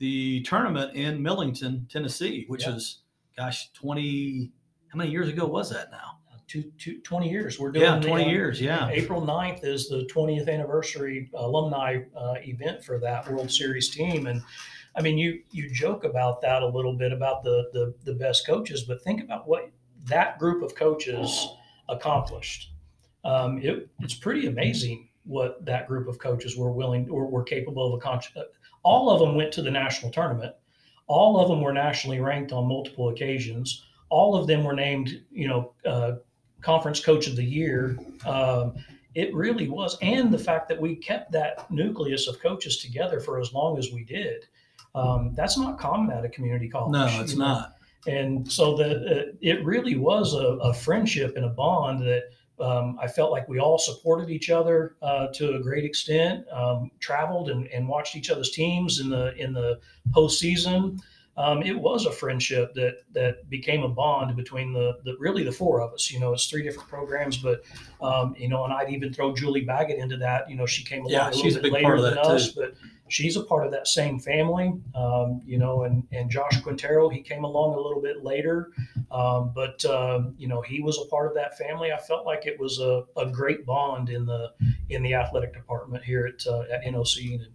the 0.00 0.40
tournament 0.42 0.96
in 0.96 1.22
Millington, 1.22 1.86
Tennessee, 1.90 2.46
which 2.48 2.66
Yeah. 2.66 2.74
is, 2.74 3.02
gosh, 3.36 3.70
20, 3.74 4.50
how 4.88 4.96
many 4.96 5.10
years 5.10 5.28
ago 5.28 5.46
was 5.46 5.70
that 5.70 5.90
now? 5.92 6.16
Two, 6.48 6.72
two, 6.78 6.98
20 7.02 7.30
years. 7.30 7.60
We're 7.60 7.70
doing 7.70 7.84
Yeah, 7.84 7.98
the, 8.00 8.08
20 8.08 8.24
uh, 8.24 8.28
years. 8.28 8.60
Yeah. 8.60 8.88
April 8.88 9.20
9th 9.22 9.62
is 9.62 9.88
the 9.88 10.04
20th 10.12 10.48
anniversary 10.48 11.30
alumni 11.34 12.00
uh, 12.16 12.34
event 12.40 12.82
for 12.82 12.98
that 12.98 13.30
World 13.30 13.52
Series 13.52 13.88
team. 13.90 14.26
And 14.26 14.42
I 14.96 15.00
mean, 15.02 15.16
you 15.16 15.42
you 15.52 15.70
joke 15.70 16.02
about 16.02 16.40
that 16.40 16.64
a 16.64 16.66
little 16.66 16.96
bit 16.96 17.12
about 17.12 17.44
the 17.44 17.70
the, 17.72 17.94
the 18.04 18.14
best 18.14 18.44
coaches, 18.48 18.82
but 18.82 19.00
think 19.04 19.22
about 19.22 19.46
what 19.46 19.70
that 20.06 20.40
group 20.40 20.64
of 20.64 20.74
coaches 20.74 21.46
accomplished. 21.88 22.72
Um, 23.22 23.58
it, 23.62 23.88
it's 24.00 24.14
pretty 24.14 24.48
amazing 24.48 25.08
what 25.24 25.64
that 25.64 25.86
group 25.86 26.08
of 26.08 26.18
coaches 26.18 26.56
were 26.56 26.72
willing 26.72 27.08
or 27.10 27.30
were 27.30 27.44
capable 27.44 27.86
of 27.86 27.94
accomplishing. 27.94 28.42
All 28.82 29.10
of 29.10 29.20
them 29.20 29.34
went 29.34 29.52
to 29.52 29.62
the 29.62 29.70
national 29.70 30.10
tournament. 30.10 30.54
All 31.06 31.40
of 31.40 31.48
them 31.48 31.60
were 31.60 31.72
nationally 31.72 32.20
ranked 32.20 32.52
on 32.52 32.66
multiple 32.66 33.08
occasions. 33.08 33.84
All 34.10 34.36
of 34.36 34.46
them 34.46 34.64
were 34.64 34.74
named, 34.74 35.22
you 35.30 35.48
know, 35.48 35.72
uh, 35.84 36.12
conference 36.60 37.00
coach 37.00 37.26
of 37.26 37.36
the 37.36 37.44
year. 37.44 37.98
Um, 38.24 38.74
it 39.14 39.34
really 39.34 39.68
was, 39.68 39.98
and 40.02 40.32
the 40.32 40.38
fact 40.38 40.68
that 40.68 40.80
we 40.80 40.94
kept 40.94 41.32
that 41.32 41.68
nucleus 41.70 42.28
of 42.28 42.40
coaches 42.40 42.78
together 42.78 43.18
for 43.20 43.40
as 43.40 43.52
long 43.52 43.76
as 43.76 43.90
we 43.92 44.04
did. 44.04 44.46
Um, 44.94 45.32
that's 45.34 45.58
not 45.58 45.78
common 45.78 46.16
at 46.16 46.24
a 46.24 46.28
community 46.28 46.68
college. 46.68 46.92
No, 46.92 47.20
it's 47.20 47.34
know? 47.34 47.44
not. 47.44 47.76
and 48.06 48.50
so 48.50 48.76
the 48.76 48.90
uh, 48.90 49.32
it 49.40 49.64
really 49.64 49.96
was 49.96 50.34
a, 50.34 50.46
a 50.62 50.72
friendship 50.72 51.36
and 51.36 51.44
a 51.44 51.48
bond 51.48 52.00
that 52.02 52.24
um, 52.60 52.98
I 53.00 53.08
felt 53.08 53.30
like 53.30 53.48
we 53.48 53.58
all 53.58 53.78
supported 53.78 54.30
each 54.30 54.50
other 54.50 54.96
uh, 55.02 55.28
to 55.34 55.54
a 55.56 55.60
great 55.60 55.84
extent. 55.84 56.44
Um, 56.52 56.90
traveled 57.00 57.50
and, 57.50 57.66
and 57.68 57.88
watched 57.88 58.16
each 58.16 58.30
other's 58.30 58.50
teams 58.50 59.00
in 59.00 59.08
the 59.08 59.34
in 59.36 59.52
the 59.52 59.80
postseason. 60.10 61.00
Um, 61.36 61.62
it 61.62 61.78
was 61.78 62.04
a 62.06 62.12
friendship 62.12 62.74
that 62.74 62.98
that 63.12 63.48
became 63.48 63.82
a 63.82 63.88
bond 63.88 64.36
between 64.36 64.72
the, 64.72 64.98
the 65.04 65.16
really 65.18 65.42
the 65.42 65.52
four 65.52 65.80
of 65.80 65.92
us. 65.94 66.10
You 66.10 66.20
know, 66.20 66.34
it's 66.34 66.46
three 66.46 66.62
different 66.62 66.88
programs, 66.88 67.38
but 67.38 67.62
um, 68.02 68.34
you 68.36 68.48
know, 68.48 68.64
and 68.64 68.72
I'd 68.72 68.90
even 68.90 69.12
throw 69.12 69.34
Julie 69.34 69.62
Baggett 69.62 69.98
into 69.98 70.16
that. 70.18 70.50
You 70.50 70.56
know, 70.56 70.66
she 70.66 70.84
came 70.84 71.00
along 71.00 71.12
Yeah, 71.12 71.26
a 71.26 71.30
little 71.30 71.42
she's 71.42 71.56
a 71.56 71.60
bit 71.60 71.64
big 71.64 71.72
later 71.72 71.86
part 71.86 71.98
of 71.98 72.04
than 72.04 72.14
that, 72.16 72.26
us, 72.26 72.52
too. 72.52 72.60
but 72.60 72.74
she's 73.10 73.36
a 73.36 73.42
part 73.42 73.66
of 73.66 73.72
that 73.72 73.86
same 73.86 74.18
family. 74.18 74.72
Um, 74.94 75.42
you 75.44 75.58
know, 75.58 75.82
and 75.82 76.06
and 76.12 76.30
Josh 76.30 76.60
Quintero, 76.60 77.08
he 77.08 77.20
came 77.20 77.44
along 77.44 77.74
a 77.74 77.80
little 77.80 78.00
bit 78.00 78.24
later, 78.24 78.70
um, 79.10 79.52
but 79.54 79.84
um, 79.84 80.34
you 80.38 80.48
know, 80.48 80.60
he 80.62 80.80
was 80.80 80.98
a 80.98 81.04
part 81.06 81.26
of 81.26 81.34
that 81.34 81.58
family. 81.58 81.92
I 81.92 81.98
felt 81.98 82.24
like 82.24 82.46
it 82.46 82.58
was 82.58 82.78
a, 82.78 83.04
a 83.16 83.26
great 83.26 83.66
bond 83.66 84.08
in 84.08 84.26
the 84.26 84.52
in 84.88 85.02
the 85.02 85.14
athletic 85.14 85.52
department 85.52 86.04
here 86.04 86.26
at 86.26 86.46
uh, 86.46 86.62
at 86.72 86.84
NOC. 86.84 87.34
And 87.34 87.46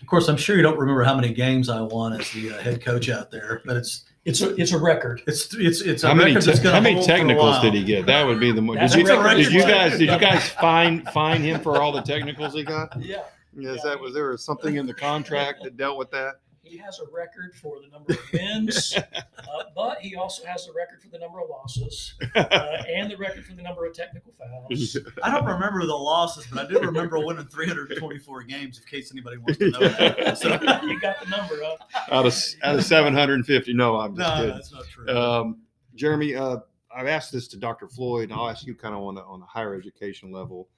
Of 0.00 0.06
course, 0.06 0.28
I'm 0.28 0.36
sure 0.36 0.56
you 0.56 0.62
don't 0.62 0.78
remember 0.78 1.02
how 1.02 1.14
many 1.14 1.32
games 1.32 1.68
I 1.68 1.80
won 1.80 2.12
as 2.12 2.30
the 2.32 2.52
uh, 2.52 2.58
head 2.60 2.84
coach 2.84 3.08
out 3.08 3.30
there, 3.30 3.62
but 3.64 3.76
it's 3.76 4.04
it's 4.24 4.40
a 4.40 4.54
it's 4.60 4.72
a 4.72 4.78
record. 4.78 5.22
it's 5.26 5.52
it's 5.54 5.80
it's 5.80 6.04
a 6.04 6.08
How 6.08 6.14
many, 6.14 6.34
record 6.34 6.54
te- 6.54 6.68
how 6.68 6.80
many 6.80 6.94
hold 6.94 7.06
for 7.06 7.12
a 7.12 7.16
technicals 7.16 7.60
did 7.60 7.74
he 7.74 7.82
get? 7.82 8.06
That 8.06 8.24
would 8.24 8.38
be 8.38 8.52
the 8.52 8.62
most. 8.62 8.94
Did 8.94 9.08
you, 9.08 9.34
did 9.34 9.52
you 9.52 9.62
guys 9.62 9.98
did 9.98 10.10
you 10.10 10.18
guys 10.18 10.48
fine 10.48 11.04
fine 11.06 11.42
him 11.42 11.60
for 11.60 11.80
all 11.80 11.90
the 11.92 12.02
technicals 12.02 12.54
he 12.54 12.62
got? 12.62 12.96
Yeah. 13.00 13.22
Is 13.58 13.82
that 13.82 14.00
was 14.00 14.14
there 14.14 14.36
something 14.36 14.76
in 14.76 14.86
the 14.86 14.94
contract 14.94 15.62
that 15.64 15.76
dealt 15.76 15.98
with 15.98 16.10
that? 16.10 16.36
He 16.62 16.70
he 16.72 16.78
has 16.78 17.00
a 17.00 17.10
record 17.12 17.54
for 17.54 17.80
the 17.80 17.88
number 17.88 18.12
of 18.12 18.32
wins, 18.32 18.96
uh, 19.16 19.62
but 19.74 19.98
he 19.98 20.16
also 20.16 20.46
has 20.46 20.66
the 20.66 20.72
record 20.72 21.02
for 21.02 21.08
the 21.08 21.18
number 21.18 21.40
of 21.40 21.50
losses 21.50 22.14
uh, 22.34 22.82
and 22.88 23.10
the 23.10 23.16
record 23.16 23.44
for 23.44 23.54
the 23.54 23.62
number 23.62 23.84
of 23.84 23.94
technical 23.94 24.32
fouls. 24.38 24.96
I 25.22 25.30
don't 25.30 25.44
remember 25.44 25.84
the 25.84 25.94
losses, 25.94 26.46
but 26.50 26.64
I 26.64 26.68
do 26.68 26.80
remember 26.80 27.18
winning 27.18 27.46
324 27.46 28.42
games. 28.44 28.78
In 28.78 28.84
case 28.86 29.12
anybody 29.12 29.36
wants 29.38 29.58
to 29.58 29.70
know 29.70 29.80
that. 29.80 30.38
So, 30.38 30.48
you 30.84 30.98
got 31.00 31.20
the 31.20 31.28
number 31.28 31.62
up. 31.62 31.90
out 32.10 32.26
of 32.26 32.34
out 32.62 32.76
of 32.76 32.84
750. 32.84 33.74
No, 33.74 34.00
I'm 34.00 34.16
just 34.16 34.28
no, 34.28 34.36
kidding. 34.36 34.54
that's 34.54 34.72
not 34.72 34.84
true. 34.86 35.08
Um, 35.08 35.58
Jeremy, 35.94 36.34
uh, 36.34 36.58
I've 36.94 37.06
asked 37.06 37.32
this 37.32 37.48
to 37.48 37.58
Dr. 37.58 37.88
Floyd, 37.88 38.30
and 38.30 38.38
I'll 38.38 38.48
ask 38.48 38.66
you 38.66 38.74
kind 38.74 38.94
of 38.94 39.02
on 39.02 39.14
the 39.16 39.22
on 39.24 39.40
the 39.40 39.46
higher 39.46 39.74
education 39.74 40.30
level. 40.32 40.68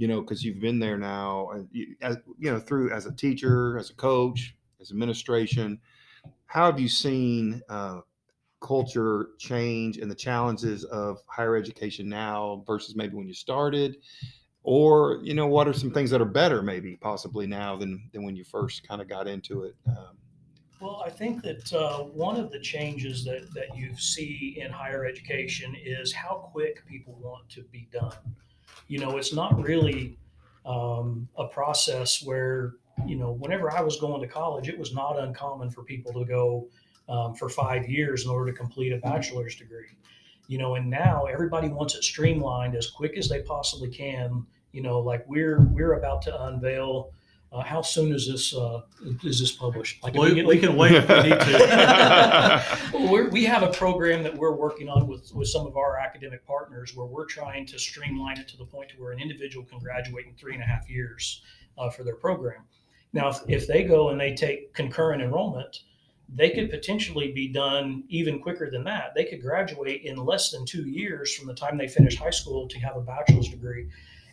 You 0.00 0.08
know, 0.08 0.22
because 0.22 0.42
you've 0.42 0.60
been 0.60 0.78
there 0.78 0.96
now, 0.96 1.50
and 1.52 1.68
you, 1.72 1.94
as, 2.00 2.16
you 2.38 2.50
know, 2.50 2.58
through 2.58 2.90
as 2.90 3.04
a 3.04 3.12
teacher, 3.12 3.78
as 3.78 3.90
a 3.90 3.94
coach, 3.94 4.56
as 4.80 4.90
administration. 4.90 5.78
How 6.46 6.64
have 6.70 6.80
you 6.80 6.88
seen 6.88 7.60
uh, 7.68 8.00
culture 8.60 9.28
change 9.38 9.98
and 9.98 10.10
the 10.10 10.14
challenges 10.14 10.84
of 10.84 11.18
higher 11.26 11.54
education 11.54 12.08
now 12.08 12.64
versus 12.66 12.96
maybe 12.96 13.14
when 13.14 13.28
you 13.28 13.34
started? 13.34 13.98
Or 14.62 15.20
you 15.22 15.34
know, 15.34 15.46
what 15.46 15.68
are 15.68 15.74
some 15.74 15.90
things 15.90 16.10
that 16.12 16.22
are 16.22 16.32
better, 16.42 16.62
maybe 16.62 16.96
possibly 16.96 17.46
now 17.46 17.76
than 17.76 18.08
than 18.12 18.22
when 18.24 18.36
you 18.36 18.44
first 18.44 18.88
kind 18.88 19.02
of 19.02 19.06
got 19.16 19.28
into 19.28 19.64
it? 19.64 19.74
Um, 19.86 20.16
Well, 20.80 21.02
I 21.04 21.10
think 21.10 21.42
that 21.42 21.70
uh, 21.74 22.04
one 22.04 22.36
of 22.40 22.50
the 22.50 22.60
changes 22.60 23.22
that, 23.24 23.52
that 23.52 23.76
you 23.76 23.94
see 23.98 24.56
in 24.62 24.70
higher 24.72 25.04
education 25.04 25.76
is 25.98 26.10
how 26.22 26.48
quick 26.52 26.86
people 26.86 27.18
want 27.20 27.50
to 27.50 27.62
be 27.64 27.86
done. 27.92 28.16
You 28.90 28.98
know, 28.98 29.18
it's 29.18 29.32
not 29.32 29.62
really 29.62 30.18
um, 30.66 31.28
a 31.38 31.46
process 31.46 32.24
where, 32.24 32.72
you 33.06 33.14
know, 33.14 33.30
whenever 33.34 33.70
I 33.70 33.82
was 33.82 34.00
going 34.00 34.20
to 34.20 34.26
college, 34.26 34.68
it 34.68 34.76
was 34.76 34.92
not 34.92 35.16
uncommon 35.16 35.70
for 35.70 35.84
people 35.84 36.12
to 36.12 36.24
go 36.24 36.66
um, 37.08 37.36
for 37.36 37.48
five 37.48 37.88
years 37.88 38.24
in 38.24 38.32
order 38.32 38.50
to 38.50 38.58
complete 38.58 38.92
a 38.92 38.98
bachelor's 38.98 39.54
degree. 39.54 39.92
You 40.48 40.58
know, 40.58 40.74
and 40.74 40.90
now 40.90 41.26
everybody 41.26 41.68
wants 41.68 41.94
it 41.94 42.02
streamlined 42.02 42.74
as 42.74 42.90
quick 42.90 43.16
as 43.16 43.28
they 43.28 43.42
possibly 43.42 43.90
can. 43.90 44.44
You 44.72 44.82
know, 44.82 44.98
like 44.98 45.24
we're 45.28 45.60
we're 45.60 45.92
about 45.92 46.22
to 46.22 46.42
unveil. 46.46 47.12
Uh, 47.52 47.62
how 47.64 47.82
soon 47.82 48.12
is 48.12 48.28
this 48.28 48.54
uh, 48.54 48.82
is 49.24 49.40
this 49.40 49.50
published? 49.50 50.02
Like 50.04 50.14
we, 50.14 50.44
we 50.44 50.58
can 50.58 50.76
wait 50.76 50.92
if 50.92 51.08
we 51.08 51.30
need 51.30 51.40
to. 51.40 52.88
We're, 53.10 53.28
we 53.28 53.44
have 53.44 53.64
a 53.64 53.72
program 53.72 54.22
that 54.22 54.36
we're 54.36 54.54
working 54.54 54.88
on 54.88 55.08
with, 55.08 55.34
with 55.34 55.48
some 55.48 55.66
of 55.66 55.76
our 55.76 55.98
academic 55.98 56.46
partners 56.46 56.94
where 56.94 57.06
we're 57.06 57.24
trying 57.24 57.66
to 57.66 57.78
streamline 57.78 58.38
it 58.38 58.46
to 58.48 58.56
the 58.56 58.64
point 58.64 58.90
to 58.90 58.96
where 59.02 59.10
an 59.10 59.18
individual 59.18 59.64
can 59.64 59.80
graduate 59.80 60.26
in 60.26 60.34
three 60.34 60.54
and 60.54 60.62
a 60.62 60.66
half 60.66 60.88
years 60.88 61.42
uh, 61.76 61.90
for 61.90 62.04
their 62.04 62.14
program. 62.14 62.62
Now, 63.12 63.30
if, 63.30 63.40
if 63.48 63.66
they 63.66 63.82
go 63.82 64.10
and 64.10 64.20
they 64.20 64.34
take 64.34 64.72
concurrent 64.74 65.22
enrollment, 65.22 65.80
they 66.32 66.50
could 66.50 66.70
potentially 66.70 67.32
be 67.32 67.48
done 67.48 68.04
even 68.08 68.40
quicker 68.40 68.70
than 68.70 68.84
that. 68.84 69.14
They 69.16 69.24
could 69.24 69.42
graduate 69.42 70.02
in 70.04 70.16
less 70.16 70.50
than 70.50 70.64
two 70.64 70.88
years 70.88 71.34
from 71.34 71.48
the 71.48 71.54
time 71.54 71.76
they 71.76 71.88
finish 71.88 72.16
high 72.16 72.30
school 72.30 72.68
to 72.68 72.78
have 72.78 72.96
a 72.96 73.00
bachelor's 73.00 73.48
degree. 73.48 73.88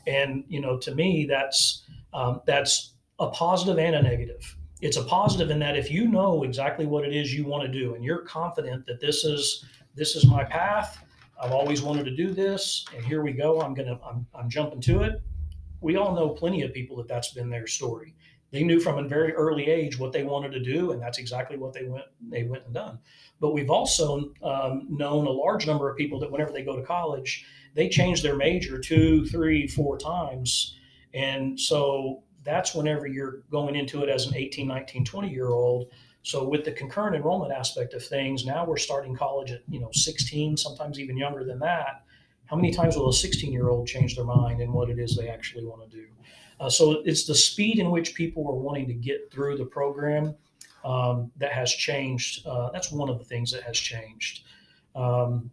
And, 0.06 0.44
you 0.48 0.62
know, 0.62 0.78
to 0.78 0.94
me, 0.94 1.26
that's, 1.26 1.84
um, 2.14 2.42
that's 2.46 2.94
a 3.20 3.30
positive 3.30 3.80
and 3.80 3.96
a 3.96 4.02
negative. 4.02 4.56
It's 4.82 4.98
a 4.98 5.04
positive 5.04 5.50
in 5.50 5.60
that 5.60 5.76
if 5.76 5.90
you 5.90 6.08
know 6.08 6.44
exactly 6.44 6.86
what 6.86 7.04
it 7.04 7.16
is 7.16 7.34
you 7.34 7.46
want 7.46 7.64
to 7.64 7.72
do 7.72 7.96
and 7.96 8.04
you're 8.04 8.20
confident 8.20 8.86
that 8.86 9.02
this 9.02 9.24
is 9.24 9.66
this 9.96 10.16
is 10.16 10.28
my 10.28 10.44
path 10.44 11.04
i've 11.42 11.52
always 11.52 11.82
wanted 11.82 12.04
to 12.06 12.16
do 12.16 12.32
this 12.32 12.86
and 12.96 13.04
here 13.04 13.24
we 13.24 13.32
go 13.32 13.60
i'm 13.62 13.74
gonna 13.74 14.00
i'm, 14.08 14.26
I'm 14.36 14.50
jumping 14.50 14.82
to 14.82 15.02
it. 15.02 15.22
We 15.82 15.96
all 15.96 16.14
know 16.14 16.30
plenty 16.30 16.62
of 16.62 16.74
people 16.74 16.98
that 16.98 17.08
that's 17.08 17.34
been 17.34 17.50
their 17.50 17.68
story. 17.68 18.16
They 18.52 18.64
knew 18.64 18.80
from 18.80 18.98
a 18.98 19.08
very 19.08 19.34
early 19.34 19.68
age 19.68 20.00
what 20.00 20.12
they 20.12 20.24
wanted 20.24 20.52
to 20.54 20.60
do 20.60 20.92
and 20.92 21.02
that's 21.02 21.18
exactly 21.18 21.58
what 21.58 21.74
they 21.74 21.86
went 21.86 22.06
they 22.30 22.44
went 22.44 22.66
and 22.66 22.74
done. 22.74 23.00
But 23.40 23.54
we've 23.54 23.72
also 23.72 24.32
um, 24.44 24.86
known 24.90 25.26
a 25.26 25.32
large 25.32 25.66
number 25.66 25.90
of 25.90 25.98
people 25.98 26.20
that 26.20 26.32
whenever 26.32 26.52
they 26.52 26.64
go 26.64 26.76
to 26.76 26.84
college 26.84 27.46
they 27.74 27.90
change 27.90 28.22
their 28.22 28.36
major 28.36 28.80
two 28.80 29.26
three 29.26 29.68
four 29.68 29.98
times. 29.98 30.78
And 31.14 31.60
so 31.60 32.24
that's 32.48 32.74
whenever 32.74 33.08
you're 33.08 33.44
going 33.52 33.76
into 33.76 34.02
it 34.04 34.10
as 34.10 34.26
an 34.26 34.36
18 34.36 34.68
19 34.68 35.04
20 35.04 35.30
year 35.30 35.50
old. 35.50 35.92
So 36.24 36.48
with 36.48 36.64
the 36.64 36.72
concurrent 36.72 37.16
enrollment 37.16 37.52
aspect 37.52 37.94
of 37.94 38.04
things 38.04 38.46
now 38.46 38.66
we're 38.66 38.78
starting 38.78 39.16
college 39.16 39.52
at 39.52 39.62
you 39.70 39.80
know 39.80 39.90
16 39.92 40.58
sometimes 40.58 41.00
even 41.00 41.18
younger 41.18 41.44
than 41.44 41.60
that. 41.60 42.04
How 42.46 42.56
many 42.56 42.72
times 42.72 42.96
will 42.96 43.10
a 43.10 43.14
16 43.14 43.52
year 43.52 43.70
old 43.70 43.86
change 43.86 44.16
their 44.16 44.26
mind 44.26 44.62
and 44.62 44.72
what 44.72 44.90
it 44.90 44.98
is 44.98 45.16
they 45.16 45.28
actually 45.28 45.66
want 45.66 45.90
to 45.90 45.98
do? 45.98 46.08
Uh, 46.60 46.70
so 46.70 47.04
it's 47.06 47.28
the 47.28 47.36
speed 47.36 47.78
in 47.80 47.92
which 47.92 48.16
people 48.16 48.48
are 48.48 48.56
wanting 48.56 48.88
to 48.88 48.94
get 48.94 49.30
through 49.32 49.58
the 49.58 49.66
program 49.66 50.34
um, 50.86 51.30
that 51.36 51.52
has 51.52 51.72
changed 51.72 52.48
uh, 52.48 52.72
that's 52.72 52.92
one 52.92 53.10
of 53.10 53.20
the 53.20 53.26
things 53.26 53.52
that 53.52 53.64
has 53.64 53.78
changed. 53.78 54.46
Um, 54.96 55.52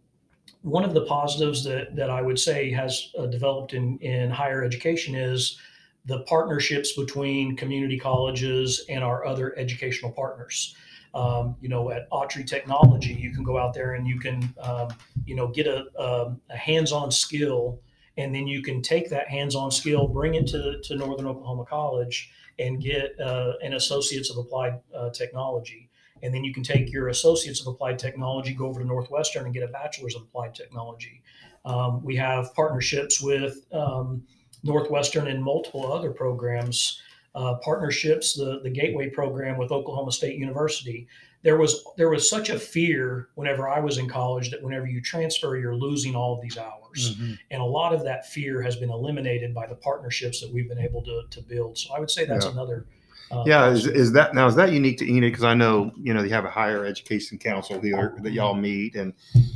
one 0.61 0.83
of 0.83 0.95
the 0.95 1.05
positives 1.05 1.63
that, 1.65 1.95
that 1.95 2.09
I 2.09 2.23
would 2.23 2.39
say 2.39 2.71
has 2.71 3.11
uh, 3.19 3.27
developed 3.27 3.73
in, 3.73 3.99
in 3.99 4.31
higher 4.31 4.63
education 4.63 5.13
is 5.13 5.59
the 6.05 6.19
partnerships 6.21 6.93
between 6.93 7.55
community 7.55 7.97
colleges 7.97 8.85
and 8.89 9.03
our 9.03 9.25
other 9.25 9.57
educational 9.57 10.11
partners. 10.11 10.75
Um, 11.13 11.55
you 11.61 11.69
know, 11.69 11.91
at 11.91 12.09
Autry 12.09 12.45
Technology, 12.45 13.13
you 13.13 13.31
can 13.31 13.43
go 13.43 13.57
out 13.57 13.73
there 13.73 13.93
and 13.93 14.05
you 14.05 14.19
can, 14.19 14.53
um, 14.59 14.89
you 15.25 15.33
know, 15.33 15.47
get 15.47 15.65
a, 15.65 15.85
a, 15.97 16.35
a, 16.49 16.57
hands-on 16.57 17.09
skill, 17.09 17.79
and 18.17 18.35
then 18.35 18.47
you 18.47 18.61
can 18.61 18.81
take 18.81 19.09
that 19.09 19.29
hands-on 19.29 19.71
skill, 19.71 20.09
bring 20.09 20.35
it 20.35 20.45
to, 20.47 20.81
to 20.83 20.95
Northern 20.95 21.25
Oklahoma 21.25 21.63
College, 21.65 22.29
and 22.59 22.81
get 22.81 23.17
uh, 23.19 23.53
an 23.61 23.73
Associates 23.73 24.29
of 24.29 24.37
Applied 24.37 24.79
uh, 24.93 25.09
Technology. 25.11 25.89
And 26.21 26.33
then 26.33 26.43
you 26.43 26.53
can 26.53 26.63
take 26.63 26.91
your 26.91 27.07
Associates 27.07 27.61
of 27.61 27.67
Applied 27.67 27.97
Technology, 27.97 28.53
go 28.53 28.65
over 28.65 28.81
to 28.81 28.85
Northwestern, 28.85 29.45
and 29.45 29.53
get 29.53 29.63
a 29.63 29.67
Bachelor's 29.67 30.15
of 30.15 30.23
Applied 30.23 30.53
Technology. 30.53 31.21
Um, 31.63 32.03
we 32.03 32.15
have 32.17 32.53
partnerships 32.53 33.21
with 33.21 33.65
um, 33.71 34.23
Northwestern 34.65 35.27
and 35.27 35.41
multiple 35.43 35.91
other 35.91 36.11
programs, 36.11 37.01
uh, 37.35 37.55
partnerships, 37.63 38.33
the, 38.33 38.59
the 38.63 38.69
Gateway 38.69 39.09
program 39.09 39.57
with 39.57 39.71
Oklahoma 39.71 40.11
State 40.11 40.37
University. 40.37 41.07
There 41.43 41.57
was 41.57 41.85
there 41.95 42.09
was 42.09 42.27
such 42.27 42.49
a 42.49 42.57
fear 42.57 43.29
whenever 43.35 43.69
I 43.69 43.79
was 43.79 43.99
in 43.99 44.09
college 44.09 44.49
that 44.49 44.63
whenever 44.63 44.87
you 44.87 44.99
transfer, 44.99 45.55
you're 45.57 45.75
losing 45.75 46.15
all 46.15 46.33
of 46.35 46.41
these 46.41 46.57
hours, 46.57 46.81
Mm-hmm. 46.95 47.33
and 47.51 47.61
a 47.61 47.65
lot 47.65 47.93
of 47.93 48.03
that 48.05 48.25
fear 48.25 48.61
has 48.61 48.77
been 48.77 48.89
eliminated 48.89 49.53
by 49.53 49.67
the 49.67 49.75
partnerships 49.75 50.39
that 50.41 50.49
we've 50.51 50.69
been 50.69 50.79
able 50.79 51.03
to, 51.03 51.23
to 51.29 51.41
build. 51.41 51.77
So 51.77 51.93
I 51.93 51.99
would 51.99 52.09
say 52.09 52.23
that's 52.25 52.45
Yeah. 52.45 52.51
another. 52.51 52.85
Uh, 53.29 53.43
Yeah, 53.45 53.69
is, 53.69 53.85
is 53.85 54.11
that 54.13 54.33
now 54.33 54.47
is 54.47 54.55
that 54.55 54.71
unique 54.71 54.97
to 54.99 55.05
Enid? 55.05 55.33
Because 55.33 55.43
I 55.43 55.53
know 55.53 55.91
you 56.01 56.13
know 56.13 56.23
you 56.23 56.29
have 56.29 56.45
a 56.45 56.49
higher 56.49 56.85
education 56.85 57.37
council 57.37 57.79
here 57.81 58.15
that 58.23 58.31
y'all 58.31 58.55
meet 58.55 58.95
and 58.95 59.13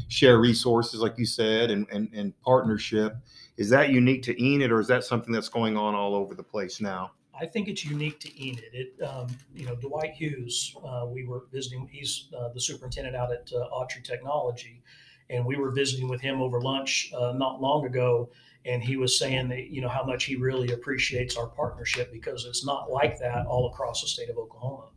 share 0.09 0.37
resources, 0.39 0.99
like 0.99 1.17
you 1.17 1.25
said, 1.25 1.71
and 1.71 1.87
and, 1.91 2.09
and 2.13 2.39
partnership. 2.41 3.15
Is 3.59 3.69
that 3.71 3.89
unique 3.89 4.23
to 4.23 4.41
Enid, 4.41 4.71
or 4.71 4.79
is 4.79 4.87
that 4.87 5.03
something 5.03 5.33
that's 5.33 5.49
going 5.49 5.75
on 5.75 5.93
all 5.93 6.15
over 6.15 6.33
the 6.33 6.41
place 6.41 6.79
now? 6.79 7.11
I 7.37 7.45
think 7.45 7.67
it's 7.67 7.83
unique 7.83 8.17
to 8.21 8.41
Enid. 8.41 8.63
It, 8.71 9.03
um, 9.03 9.27
you 9.53 9.65
know, 9.65 9.75
Dwight 9.75 10.13
Hughes, 10.13 10.73
uh, 10.81 11.05
we 11.05 11.25
were 11.25 11.43
visiting, 11.51 11.89
he's 11.91 12.29
uh, 12.37 12.53
the 12.53 12.61
superintendent 12.61 13.17
out 13.17 13.33
at 13.33 13.51
uh, 13.53 13.67
Autry 13.75 14.01
Technology, 14.01 14.81
and 15.29 15.45
we 15.45 15.57
were 15.57 15.71
visiting 15.71 16.07
with 16.07 16.21
him 16.21 16.41
over 16.41 16.61
lunch 16.61 17.11
uh, 17.13 17.33
not 17.33 17.59
long 17.59 17.85
ago. 17.85 18.29
And 18.63 18.81
he 18.81 18.95
was 18.95 19.19
saying 19.19 19.49
that, 19.49 19.69
you 19.69 19.81
know, 19.81 19.89
how 19.89 20.05
much 20.05 20.23
he 20.23 20.37
really 20.37 20.71
appreciates 20.71 21.35
our 21.35 21.47
partnership 21.47 22.13
because 22.13 22.45
it's 22.45 22.65
not 22.65 22.89
like 22.89 23.19
that 23.19 23.45
all 23.45 23.67
across 23.67 24.01
the 24.01 24.07
state 24.07 24.29
of 24.29 24.37
Oklahoma. 24.37 24.87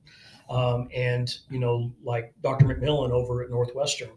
Um, 0.49 0.88
and, 0.95 1.28
you 1.50 1.59
know, 1.59 1.92
like 2.04 2.33
Dr. 2.42 2.66
McMillan 2.66 3.11
over 3.11 3.42
at 3.42 3.50
Northwestern, 3.50 4.11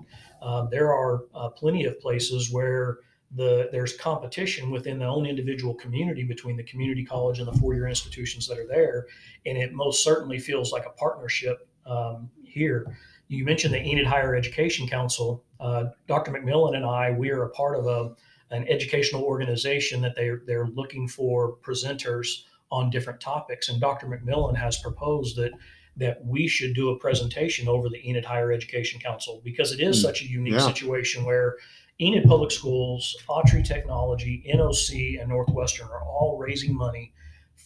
um, 0.44 0.68
there 0.70 0.94
are 0.94 1.26
uh, 1.34 1.50
plenty 1.50 1.86
of 1.86 2.00
places 2.00 2.52
where 2.52 3.00
the 3.36 3.70
there's 3.72 3.96
competition 3.98 4.72
within 4.72 5.00
the 5.00 5.06
own 5.06 5.26
individual 5.26 5.74
community 5.74 6.24
between 6.24 6.56
the 6.58 6.64
community 6.64 7.04
college 7.06 7.40
and 7.40 7.48
the 7.48 7.54
four-year 7.54 7.88
institutions 7.88 8.48
that 8.48 8.58
are 8.58 8.68
there, 8.68 9.08
and 9.46 9.58
it 9.58 9.74
most 9.74 10.04
certainly 10.04 10.40
feels 10.40 10.72
like 10.72 10.86
a 10.86 10.92
partnership 10.92 11.68
um, 11.86 12.30
here. 12.44 12.98
You 13.28 13.44
mentioned 13.44 13.74
the 13.74 13.82
Enid 13.82 14.06
Higher 14.06 14.36
Education 14.36 14.88
Council. 14.88 15.44
Uh, 15.60 15.86
Dr. 16.08 16.32
McMillan 16.32 16.76
and 16.76 16.86
I, 16.86 17.12
we 17.12 17.32
are 17.32 17.44
a 17.44 17.50
part 17.50 17.78
of 17.78 17.88
a, 17.88 18.14
an 18.56 18.68
educational 18.68 19.24
organization 19.24 20.02
that 20.02 20.16
they're 20.16 20.42
they're 20.46 20.68
looking 20.68 21.08
for 21.08 21.58
presenters 21.58 22.44
on 22.72 22.90
different 22.90 23.20
topics, 23.20 23.70
and 23.70 23.80
Dr. 23.82 24.08
McMillan 24.08 24.56
has 24.56 24.78
proposed 24.80 25.36
that 25.38 25.52
that 25.98 26.24
we 26.26 26.48
should 26.48 26.74
do 26.76 26.90
a 26.90 27.00
presentation 27.00 27.68
over 27.70 27.88
the 27.90 28.06
Enid 28.10 28.26
Higher 28.26 28.52
Education 28.52 29.00
Council 29.00 29.42
because 29.46 29.72
it 29.72 29.80
is 29.80 30.00
Mm, 30.00 30.02
such 30.02 30.22
a 30.22 30.28
unique 30.28 30.54
yeah. 30.54 30.60
situation 30.68 31.24
where 31.24 31.56
Enid 32.02 32.26
Public 32.26 32.52
Schools, 32.52 33.16
Autry 33.30 33.66
Technology, 33.66 34.44
NOC, 34.54 35.20
and 35.22 35.30
Northwestern 35.30 35.88
are 35.88 36.04
all 36.04 36.38
raising 36.38 36.76
money 36.76 37.14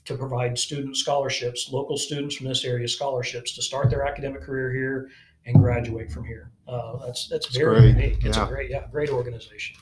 to 0.06 0.16
provide 0.16 0.58
student 0.58 0.96
scholarships, 0.96 1.70
local 1.72 1.98
students 1.98 2.36
from 2.36 2.48
this 2.48 2.64
area 2.64 2.88
scholarships 2.88 3.54
to 3.56 3.62
start 3.62 3.90
their 3.90 4.06
academic 4.06 4.42
career 4.42 4.72
here 4.72 5.10
and 5.46 5.56
graduate 5.56 6.12
from 6.12 6.26
here. 6.26 6.52
Uh, 6.68 6.98
that's 7.06 7.28
that's 7.28 7.48
That's 7.48 7.58
very 7.58 7.80
great. 7.92 7.96
unique. 7.96 8.26
It's 8.26 8.38
Yeah. 8.38 8.46
a 8.46 8.48
great, 8.48 8.70
yeah, 8.70 8.88
great 8.92 9.10
organization. 9.10 9.76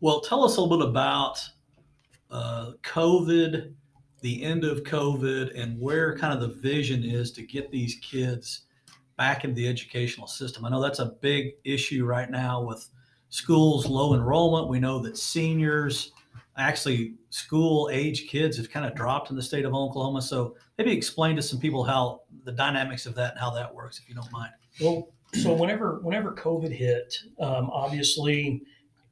Well, 0.00 0.20
tell 0.20 0.44
us 0.44 0.58
a 0.58 0.60
little 0.60 0.76
bit 0.78 0.86
about 0.88 1.38
uh, 2.30 2.72
COVID 2.82 3.72
the 4.20 4.42
end 4.42 4.64
of 4.64 4.82
COVID 4.84 5.58
and 5.58 5.78
where 5.80 6.16
kind 6.16 6.32
of 6.34 6.40
the 6.40 6.54
vision 6.60 7.04
is 7.04 7.30
to 7.32 7.42
get 7.42 7.70
these 7.70 7.96
kids 7.96 8.62
back 9.16 9.44
into 9.44 9.54
the 9.54 9.68
educational 9.68 10.26
system. 10.26 10.64
I 10.64 10.70
know 10.70 10.80
that's 10.82 10.98
a 10.98 11.14
big 11.20 11.52
issue 11.64 12.04
right 12.04 12.30
now 12.30 12.62
with 12.62 12.88
schools 13.34 13.84
low 13.86 14.14
enrollment. 14.14 14.68
We 14.68 14.78
know 14.78 15.00
that 15.00 15.18
seniors, 15.18 16.12
actually 16.56 17.14
school 17.30 17.90
age 17.92 18.28
kids 18.28 18.56
have 18.56 18.70
kind 18.70 18.86
of 18.86 18.94
dropped 18.94 19.30
in 19.30 19.34
the 19.34 19.42
state 19.42 19.64
of 19.64 19.74
Oklahoma. 19.74 20.22
So 20.22 20.54
maybe 20.78 20.92
explain 20.92 21.34
to 21.34 21.42
some 21.42 21.58
people 21.58 21.82
how 21.82 22.20
the 22.44 22.52
dynamics 22.52 23.06
of 23.06 23.16
that 23.16 23.32
and 23.32 23.40
how 23.40 23.50
that 23.50 23.74
works, 23.74 23.98
if 23.98 24.08
you 24.08 24.14
don't 24.14 24.30
mind. 24.30 24.52
Well, 24.80 25.08
so 25.42 25.52
whenever 25.52 25.98
whenever 26.02 26.32
COVID 26.32 26.70
hit, 26.70 27.12
um, 27.40 27.70
obviously 27.70 28.62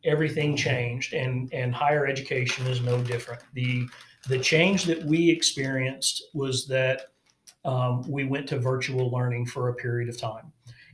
everything 0.04 0.54
changed, 0.56 1.14
and 1.14 1.52
and 1.52 1.74
higher 1.74 2.06
education 2.06 2.64
is 2.68 2.80
no 2.80 3.02
different. 3.02 3.42
the 3.54 3.88
The 4.28 4.38
change 4.38 4.84
that 4.84 5.02
we 5.02 5.28
experienced 5.30 6.22
was 6.32 6.68
that 6.68 7.06
um, 7.64 8.08
we 8.08 8.22
went 8.22 8.46
to 8.50 8.58
virtual 8.60 9.10
learning 9.10 9.46
for 9.46 9.70
a 9.70 9.74
period 9.74 10.08
of 10.08 10.16
time. 10.16 10.52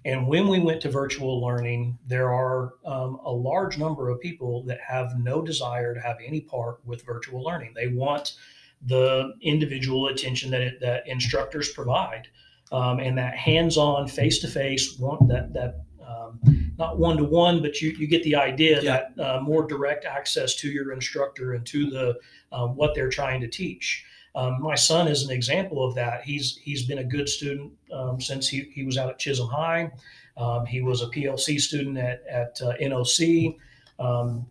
And 0.08 0.26
when 0.26 0.48
we 0.48 0.58
went 0.58 0.80
to 0.82 0.90
virtual 0.90 1.38
learning, 1.38 1.98
there 2.06 2.32
are 2.32 2.72
um, 2.86 3.20
a 3.22 3.30
large 3.30 3.76
number 3.76 4.08
of 4.08 4.18
people 4.20 4.62
that 4.62 4.80
have 4.80 5.18
no 5.18 5.42
desire 5.42 5.92
to 5.92 6.00
have 6.00 6.16
any 6.24 6.40
part 6.40 6.80
with 6.86 7.04
virtual 7.04 7.44
learning. 7.44 7.72
They 7.74 7.88
want 7.88 8.32
the 8.86 9.34
individual 9.42 10.06
attention 10.08 10.50
that 10.52 10.62
it, 10.62 10.80
that 10.80 11.06
instructors 11.06 11.70
provide 11.72 12.28
um, 12.72 13.00
and 13.00 13.18
that 13.18 13.36
hands-on 13.36 14.08
face-to-face 14.08 14.96
that 14.96 15.50
that 15.52 15.84
um, 16.06 16.40
not 16.78 16.98
one-to-one 16.98 17.60
but 17.60 17.82
you, 17.82 17.90
you 17.90 18.06
get 18.06 18.22
the 18.22 18.36
idea 18.36 18.80
Yeah. 18.80 19.02
that 19.16 19.22
uh, 19.22 19.40
more 19.40 19.66
direct 19.66 20.04
access 20.06 20.54
to 20.56 20.68
your 20.70 20.92
instructor 20.92 21.52
and 21.54 21.66
to 21.66 21.90
the 21.90 22.18
um, 22.52 22.76
what 22.76 22.94
they're 22.94 23.10
trying 23.10 23.40
to 23.42 23.48
teach 23.48 24.04
um, 24.34 24.60
my 24.60 24.74
son 24.74 25.08
is 25.08 25.24
an 25.24 25.30
example 25.30 25.84
of 25.84 25.94
that 25.94 26.22
he's 26.22 26.58
he's 26.62 26.84
been 26.86 26.98
a 26.98 27.04
good 27.04 27.28
student 27.28 27.72
um, 27.92 28.20
since 28.20 28.48
he, 28.48 28.70
he 28.74 28.84
was 28.84 28.98
out 28.98 29.10
at 29.10 29.18
chisholm 29.18 29.48
high 29.48 29.90
um, 30.36 30.64
he 30.66 30.80
was 30.80 31.02
a 31.02 31.06
plc 31.06 31.60
student 31.60 31.98
at, 31.98 32.22
at 32.28 32.60
uh, 32.62 32.74
noc 32.80 33.56
um, 33.98 34.46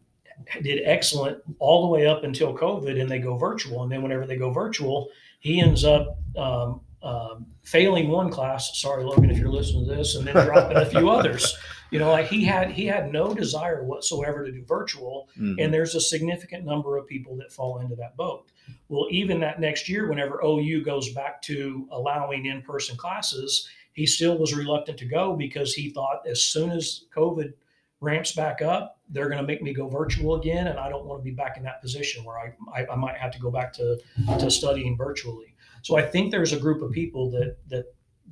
did 0.61 0.81
excellent 0.83 1.39
all 1.59 1.81
the 1.81 1.87
way 1.87 2.05
up 2.05 2.23
until 2.23 2.55
covid 2.55 2.99
and 3.01 3.09
they 3.09 3.19
go 3.19 3.37
virtual 3.37 3.83
and 3.83 3.91
then 3.91 4.01
whenever 4.01 4.25
they 4.25 4.37
go 4.37 4.51
virtual 4.51 5.09
he 5.39 5.61
ends 5.61 5.83
up 5.83 6.17
um, 6.37 6.81
um, 7.03 7.45
failing 7.63 8.09
one 8.09 8.29
class. 8.29 8.77
Sorry, 8.79 9.03
Logan, 9.03 9.29
if 9.29 9.37
you're 9.37 9.49
listening 9.49 9.87
to 9.87 9.95
this, 9.95 10.15
and 10.15 10.27
then 10.27 10.33
dropping 10.45 10.77
a 10.77 10.85
few 10.85 11.09
others. 11.17 11.57
You 11.91 11.99
know, 11.99 12.11
like 12.11 12.27
he 12.27 12.43
had 12.43 12.71
he 12.71 12.85
had 12.85 13.11
no 13.11 13.33
desire 13.33 13.83
whatsoever 13.83 14.45
to 14.45 14.51
do 14.51 14.63
virtual, 14.65 15.29
Mhm. 15.37 15.55
and 15.63 15.73
there's 15.73 15.95
a 15.95 16.01
significant 16.01 16.65
number 16.65 16.97
of 16.97 17.07
people 17.07 17.35
that 17.37 17.51
fall 17.51 17.79
into 17.79 17.95
that 17.95 18.17
boat. 18.17 18.45
Well, 18.89 19.07
even 19.09 19.39
that 19.41 19.59
next 19.61 19.87
year, 19.87 20.07
whenever 20.09 20.41
OU 20.43 20.83
goes 20.83 21.13
back 21.13 21.41
to 21.43 21.87
allowing 21.91 22.45
in-person 22.45 22.97
classes, 22.97 23.67
he 23.93 24.05
still 24.05 24.37
was 24.37 24.53
reluctant 24.55 24.97
to 24.99 25.05
go 25.05 25.35
because 25.35 25.73
he 25.73 25.89
thought 25.89 26.27
as 26.27 26.41
soon 26.43 26.71
as 26.71 27.05
COVID 27.15 27.53
ramps 28.01 28.33
back 28.33 28.61
up, 28.61 28.99
they're 29.09 29.27
going 29.29 29.41
to 29.41 29.47
make 29.47 29.61
me 29.63 29.73
go 29.73 29.87
virtual 29.87 30.35
again, 30.35 30.67
and 30.67 30.77
I 30.77 30.87
don't 30.89 31.05
want 31.05 31.19
to 31.19 31.23
be 31.23 31.31
back 31.31 31.57
in 31.57 31.63
that 31.63 31.81
position 31.81 32.23
where 32.23 32.37
I, 32.37 32.53
I, 32.75 32.85
I 32.91 32.95
might 32.95 33.15
have 33.17 33.31
to 33.31 33.39
go 33.39 33.49
back 33.49 33.73
to 33.73 33.97
to 34.39 34.51
studying 34.51 34.95
virtually. 34.97 35.55
So 35.83 35.97
I 35.97 36.01
think 36.03 36.31
there's 36.31 36.53
a 36.53 36.59
group 36.59 36.81
of 36.81 36.91
people 36.91 37.31
that 37.31 37.57
that 37.69 37.85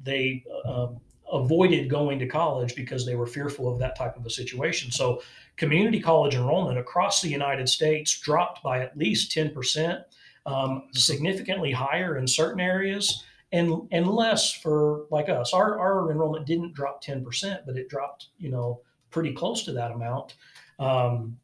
they 0.03 0.43
um, 0.65 0.99
avoided 1.31 1.89
going 1.89 2.19
to 2.19 2.27
college 2.27 2.75
because 2.75 3.05
they 3.05 3.15
were 3.15 3.27
fearful 3.27 3.71
of 3.71 3.79
that 3.79 3.95
type 3.95 4.15
of 4.17 4.25
a 4.25 4.29
situation. 4.29 4.91
So 4.91 5.21
community 5.57 5.99
college 5.99 6.35
enrollment 6.35 6.77
across 6.77 7.21
the 7.21 7.29
United 7.29 7.67
States 7.69 8.19
dropped 8.19 8.63
by 8.63 8.79
at 8.79 8.97
least 8.97 9.31
10%, 9.31 10.03
um, 10.45 10.83
significantly 10.93 11.71
higher 11.71 12.17
in 12.17 12.27
certain 12.27 12.59
areas 12.59 13.23
and 13.51 13.87
and 13.91 14.07
less 14.07 14.51
for 14.51 15.05
like 15.11 15.29
us. 15.29 15.53
Our, 15.53 15.79
our 15.79 16.11
enrollment 16.11 16.45
didn't 16.45 16.73
drop 16.73 17.03
10%, 17.03 17.59
but 17.65 17.77
it 17.77 17.89
dropped, 17.89 18.27
you 18.37 18.49
know, 18.49 18.81
pretty 19.11 19.33
close 19.33 19.63
to 19.63 19.71
that 19.73 19.91
amount. 19.91 20.35
Um, 20.77 21.37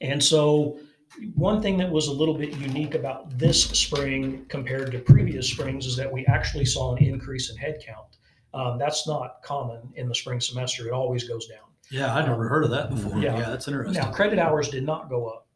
and 0.00 0.22
so 0.22 0.78
one 1.34 1.62
thing 1.62 1.78
that 1.78 1.90
was 1.90 2.08
a 2.08 2.12
little 2.12 2.34
bit 2.34 2.52
unique 2.58 2.94
about 2.94 3.38
this 3.38 3.64
spring 3.64 4.44
compared 4.48 4.90
to 4.92 4.98
previous 4.98 5.50
springs 5.50 5.86
is 5.86 5.96
that 5.96 6.10
we 6.10 6.26
actually 6.26 6.64
saw 6.64 6.94
an 6.94 7.02
increase 7.02 7.50
in 7.50 7.56
headcount. 7.56 8.18
Um, 8.54 8.78
that's 8.78 9.06
not 9.06 9.42
common 9.42 9.92
in 9.96 10.08
the 10.08 10.14
spring 10.14 10.40
semester. 10.40 10.86
It 10.86 10.92
always 10.92 11.28
goes 11.28 11.46
down. 11.48 11.58
Yeah, 11.90 12.14
I'd 12.14 12.26
never 12.26 12.48
heard 12.48 12.64
of 12.64 12.70
that 12.70 12.90
before. 12.90 13.18
Yeah. 13.18 13.36
Yeah, 13.36 13.50
that's 13.50 13.68
interesting. 13.68 13.94
Now, 13.94 14.10
credit 14.10 14.38
hours 14.38 14.68
did 14.68 14.84
not 14.84 15.10
go 15.10 15.26
up. 15.26 15.46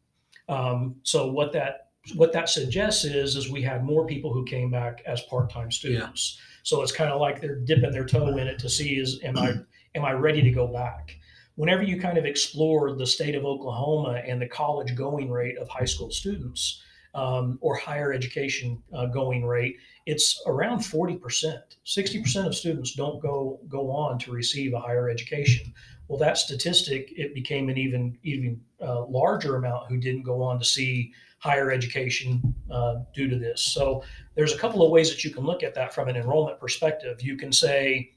Um, 0.47 0.95
so 1.03 1.31
what 1.31 1.53
that 1.53 1.87
what 2.15 2.33
that 2.33 2.49
suggests 2.49 3.05
is 3.05 3.35
is 3.35 3.49
we 3.49 3.61
had 3.61 3.83
more 3.83 4.05
people 4.05 4.33
who 4.33 4.43
came 4.45 4.71
back 4.71 5.01
as 5.05 5.21
part-time 5.23 5.71
students. 5.71 6.39
So 6.63 6.81
it's 6.81 6.91
kind 6.91 7.11
of 7.11 7.19
like 7.19 7.39
they're 7.39 7.59
dipping 7.59 7.91
their 7.91 8.05
toe 8.05 8.27
in 8.37 8.47
it 8.47 8.59
to 8.59 8.69
see 8.69 8.97
is 8.97 9.19
am 9.23 9.37
I 9.37 9.53
am 9.95 10.05
I 10.05 10.13
ready 10.13 10.41
to 10.41 10.51
go 10.51 10.67
back? 10.67 11.15
Whenever 11.55 11.83
you 11.83 11.99
kind 11.99 12.17
of 12.17 12.25
explore 12.25 12.95
the 12.95 13.05
state 13.05 13.35
of 13.35 13.43
Oklahoma 13.45 14.21
and 14.25 14.41
the 14.41 14.47
college 14.47 14.95
going 14.95 15.29
rate 15.29 15.57
of 15.57 15.67
high 15.67 15.85
school 15.85 16.09
students 16.09 16.81
um, 17.13 17.57
or 17.61 17.75
higher 17.75 18.13
education 18.13 18.81
uh, 18.93 19.07
going 19.07 19.45
rate, 19.45 19.77
it's 20.09 20.41
around 20.47 20.79
40%. 20.79 21.61
60% 21.85 22.47
of 22.47 22.55
students 22.55 22.93
don't 22.93 23.21
go 23.21 23.59
go 23.69 23.91
on 23.91 24.17
to 24.19 24.31
receive 24.31 24.73
a 24.73 24.79
higher 24.79 25.07
education. 25.07 25.71
Well, 26.07 26.17
that 26.17 26.39
statistic 26.39 27.13
it 27.15 27.35
became 27.35 27.69
an 27.69 27.77
even 27.77 28.17
even 28.23 28.59
uh, 28.81 29.05
larger 29.05 29.55
amount 29.57 29.87
who 29.87 29.97
didn't 29.97 30.23
go 30.23 30.41
on 30.41 30.57
to 30.57 30.65
see 30.65 31.13
higher 31.37 31.71
education 31.71 32.55
uh, 32.71 32.95
due 33.13 33.29
to 33.29 33.37
this. 33.37 33.61
So 33.61 34.03
there's 34.33 34.53
a 34.53 34.57
couple 34.57 34.83
of 34.83 34.89
ways 34.89 35.11
that 35.11 35.23
you 35.23 35.29
can 35.29 35.45
look 35.45 35.61
at 35.61 35.75
that 35.75 35.93
from 35.93 36.09
an 36.09 36.15
enrollment 36.15 36.59
perspective. 36.59 37.21
You 37.21 37.37
can 37.37 37.51
say 37.51 38.13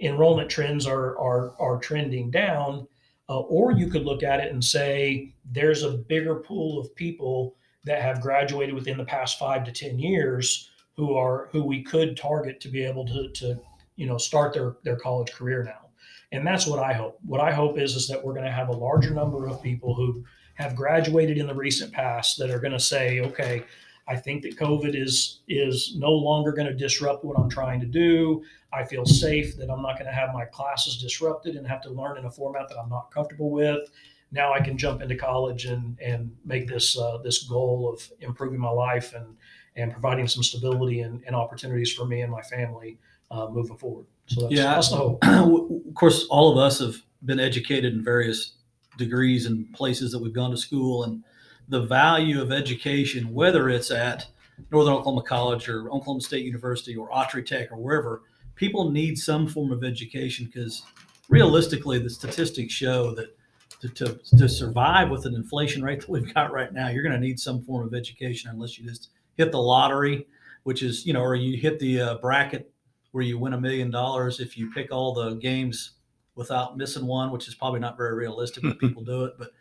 enrollment 0.00 0.48
trends 0.48 0.86
are 0.86 1.18
are 1.18 1.54
are 1.60 1.78
trending 1.78 2.30
down, 2.30 2.88
uh, 3.28 3.40
or 3.40 3.72
you 3.72 3.88
could 3.88 4.06
look 4.06 4.22
at 4.22 4.40
it 4.40 4.50
and 4.52 4.64
say 4.64 5.34
there's 5.52 5.82
a 5.82 5.98
bigger 5.98 6.36
pool 6.36 6.80
of 6.80 6.94
people 6.94 7.56
that 7.84 8.00
have 8.00 8.22
graduated 8.22 8.74
within 8.74 8.96
the 8.96 9.04
past 9.04 9.38
five 9.38 9.64
to 9.64 9.70
ten 9.70 9.98
years 9.98 10.70
who 10.96 11.14
are 11.14 11.48
who 11.52 11.62
we 11.62 11.82
could 11.82 12.16
target 12.16 12.60
to 12.60 12.68
be 12.68 12.82
able 12.82 13.06
to 13.06 13.28
to 13.30 13.60
you 13.96 14.06
know 14.06 14.18
start 14.18 14.52
their 14.52 14.76
their 14.84 14.96
college 14.96 15.32
career 15.32 15.62
now 15.62 15.86
and 16.32 16.46
that's 16.46 16.66
what 16.66 16.78
I 16.78 16.92
hope. 16.92 17.18
What 17.24 17.40
I 17.40 17.52
hope 17.52 17.78
is 17.78 17.94
is 17.94 18.08
that 18.08 18.22
we're 18.22 18.32
going 18.32 18.44
to 18.44 18.50
have 18.50 18.68
a 18.68 18.76
larger 18.76 19.14
number 19.14 19.46
of 19.46 19.62
people 19.62 19.94
who 19.94 20.24
have 20.54 20.74
graduated 20.74 21.38
in 21.38 21.46
the 21.46 21.54
recent 21.54 21.92
past 21.92 22.38
that 22.38 22.50
are 22.50 22.58
going 22.58 22.72
to 22.72 22.80
say, 22.80 23.20
okay, 23.20 23.62
I 24.08 24.16
think 24.16 24.42
that 24.42 24.56
COVID 24.56 25.00
is 25.00 25.40
is 25.48 25.94
no 25.96 26.12
longer 26.12 26.52
going 26.52 26.68
to 26.68 26.74
disrupt 26.74 27.24
what 27.24 27.38
I'm 27.38 27.50
trying 27.50 27.80
to 27.80 27.86
do. 27.86 28.44
I 28.72 28.84
feel 28.84 29.04
safe 29.04 29.56
that 29.56 29.70
I'm 29.70 29.82
not 29.82 29.98
going 29.98 30.06
to 30.06 30.12
have 30.12 30.32
my 30.32 30.44
classes 30.44 30.98
disrupted 30.98 31.56
and 31.56 31.66
have 31.66 31.82
to 31.82 31.90
learn 31.90 32.18
in 32.18 32.24
a 32.24 32.30
format 32.30 32.68
that 32.68 32.78
I'm 32.78 32.88
not 32.88 33.10
comfortable 33.10 33.50
with. 33.50 33.88
Now 34.30 34.52
I 34.52 34.60
can 34.60 34.76
jump 34.76 35.02
into 35.02 35.16
college 35.16 35.66
and 35.66 35.98
and 36.00 36.36
make 36.44 36.68
this 36.68 36.98
uh, 36.98 37.18
this 37.18 37.44
goal 37.44 37.90
of 37.92 38.08
improving 38.20 38.60
my 38.60 38.70
life 38.70 39.14
and 39.14 39.36
and 39.76 39.92
providing 39.92 40.26
some 40.26 40.42
stability 40.42 41.00
and, 41.00 41.22
and 41.26 41.36
opportunities 41.36 41.92
for 41.92 42.06
me 42.06 42.22
and 42.22 42.32
my 42.32 42.42
family 42.42 42.98
uh, 43.30 43.48
moving 43.48 43.76
forward. 43.76 44.06
So 44.26 44.42
that's, 44.42 44.52
Yeah. 44.54 44.74
that's 44.74 44.90
the 44.90 44.96
hope. 44.96 45.24
of 45.88 45.94
course, 45.94 46.26
all 46.30 46.50
of 46.52 46.58
us 46.58 46.78
have 46.80 46.96
been 47.24 47.40
educated 47.40 47.92
in 47.94 48.02
various 48.04 48.52
degrees 48.98 49.46
and 49.46 49.72
places 49.72 50.12
that 50.12 50.18
we've 50.18 50.32
gone 50.32 50.50
to 50.50 50.56
school, 50.56 51.04
and 51.04 51.22
the 51.68 51.82
value 51.82 52.40
of 52.40 52.52
education, 52.52 53.32
whether 53.34 53.68
it's 53.68 53.90
at 53.90 54.26
Northern 54.70 54.94
Oklahoma 54.94 55.22
College 55.22 55.68
or 55.68 55.86
Oklahoma 55.90 56.20
State 56.20 56.44
University 56.44 56.96
or 56.96 57.10
Autry 57.10 57.44
Tech 57.44 57.70
or 57.70 57.76
wherever, 57.76 58.22
people 58.54 58.90
need 58.90 59.18
some 59.18 59.46
form 59.46 59.70
of 59.70 59.84
education 59.84 60.46
because 60.46 60.82
realistically, 61.28 61.98
the 61.98 62.08
statistics 62.08 62.72
show 62.72 63.14
that 63.14 63.36
to, 63.80 63.88
to, 63.90 64.18
to 64.38 64.48
survive 64.48 65.10
with 65.10 65.26
an 65.26 65.34
inflation 65.34 65.82
rate 65.82 66.00
that 66.00 66.08
we've 66.08 66.32
got 66.32 66.52
right 66.52 66.72
now, 66.72 66.88
you're 66.88 67.02
going 67.02 67.14
to 67.14 67.20
need 67.20 67.38
some 67.38 67.62
form 67.62 67.86
of 67.86 67.92
education 67.94 68.50
unless 68.50 68.78
you 68.78 68.88
just 68.88 69.10
hit 69.36 69.52
the 69.52 69.60
lottery, 69.60 70.26
which 70.64 70.82
is, 70.82 71.06
you 71.06 71.12
know, 71.12 71.22
or 71.22 71.34
you 71.34 71.56
hit 71.56 71.78
the 71.78 72.00
uh, 72.00 72.14
bracket 72.18 72.72
where 73.12 73.24
you 73.24 73.38
win 73.38 73.54
a 73.54 73.60
million 73.60 73.90
dollars 73.90 74.40
if 74.40 74.58
you 74.58 74.70
pick 74.72 74.92
all 74.92 75.14
the 75.14 75.34
games 75.36 75.92
without 76.34 76.76
missing 76.76 77.06
one, 77.06 77.30
which 77.30 77.48
is 77.48 77.54
probably 77.54 77.80
not 77.80 77.96
very 77.96 78.14
realistic, 78.14 78.62
but 78.62 78.78
people 78.78 79.02
do 79.02 79.24
it. 79.24 79.34
But 79.38 79.52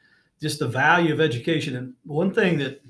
just 0.42 0.60
the 0.60 0.68
value 0.68 1.14
of 1.14 1.22
education. 1.22 1.78
And 1.78 1.94
one 2.04 2.34
thing 2.34 2.58
that 2.60 2.82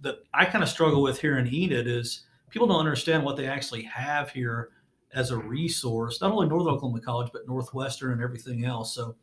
that 0.00 0.24
I 0.34 0.44
kind 0.44 0.64
of 0.64 0.68
struggle 0.68 1.02
with 1.02 1.20
here 1.20 1.38
in 1.38 1.52
Enid 1.52 1.86
is 1.86 2.24
people 2.50 2.66
don't 2.66 2.80
understand 2.80 3.24
what 3.24 3.36
they 3.36 3.46
actually 3.46 3.82
have 3.82 4.30
here 4.30 4.70
as 5.14 5.30
a 5.30 5.36
resource, 5.36 6.20
not 6.20 6.32
only 6.32 6.48
Northern 6.48 6.74
Oklahoma 6.74 7.00
College, 7.00 7.30
but 7.32 7.46
Northwestern 7.46 8.12
and 8.12 8.22
everything 8.22 8.64
else. 8.64 8.94
So 8.94 9.14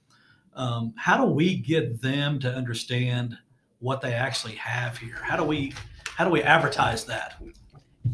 um, 0.54 0.94
how 0.98 1.18
do 1.18 1.32
we 1.32 1.58
get 1.58 2.02
them 2.02 2.40
to 2.40 2.54
understand 2.54 3.38
what 3.80 4.02
they 4.02 4.14
actually 4.14 4.56
have 4.56 4.98
here? 4.98 5.18
How 5.22 5.36
do 5.36 5.44
we 5.44 5.74
how 6.19 6.25
do 6.25 6.32
we 6.32 6.43
advertise 6.43 7.05
that? 7.05 7.41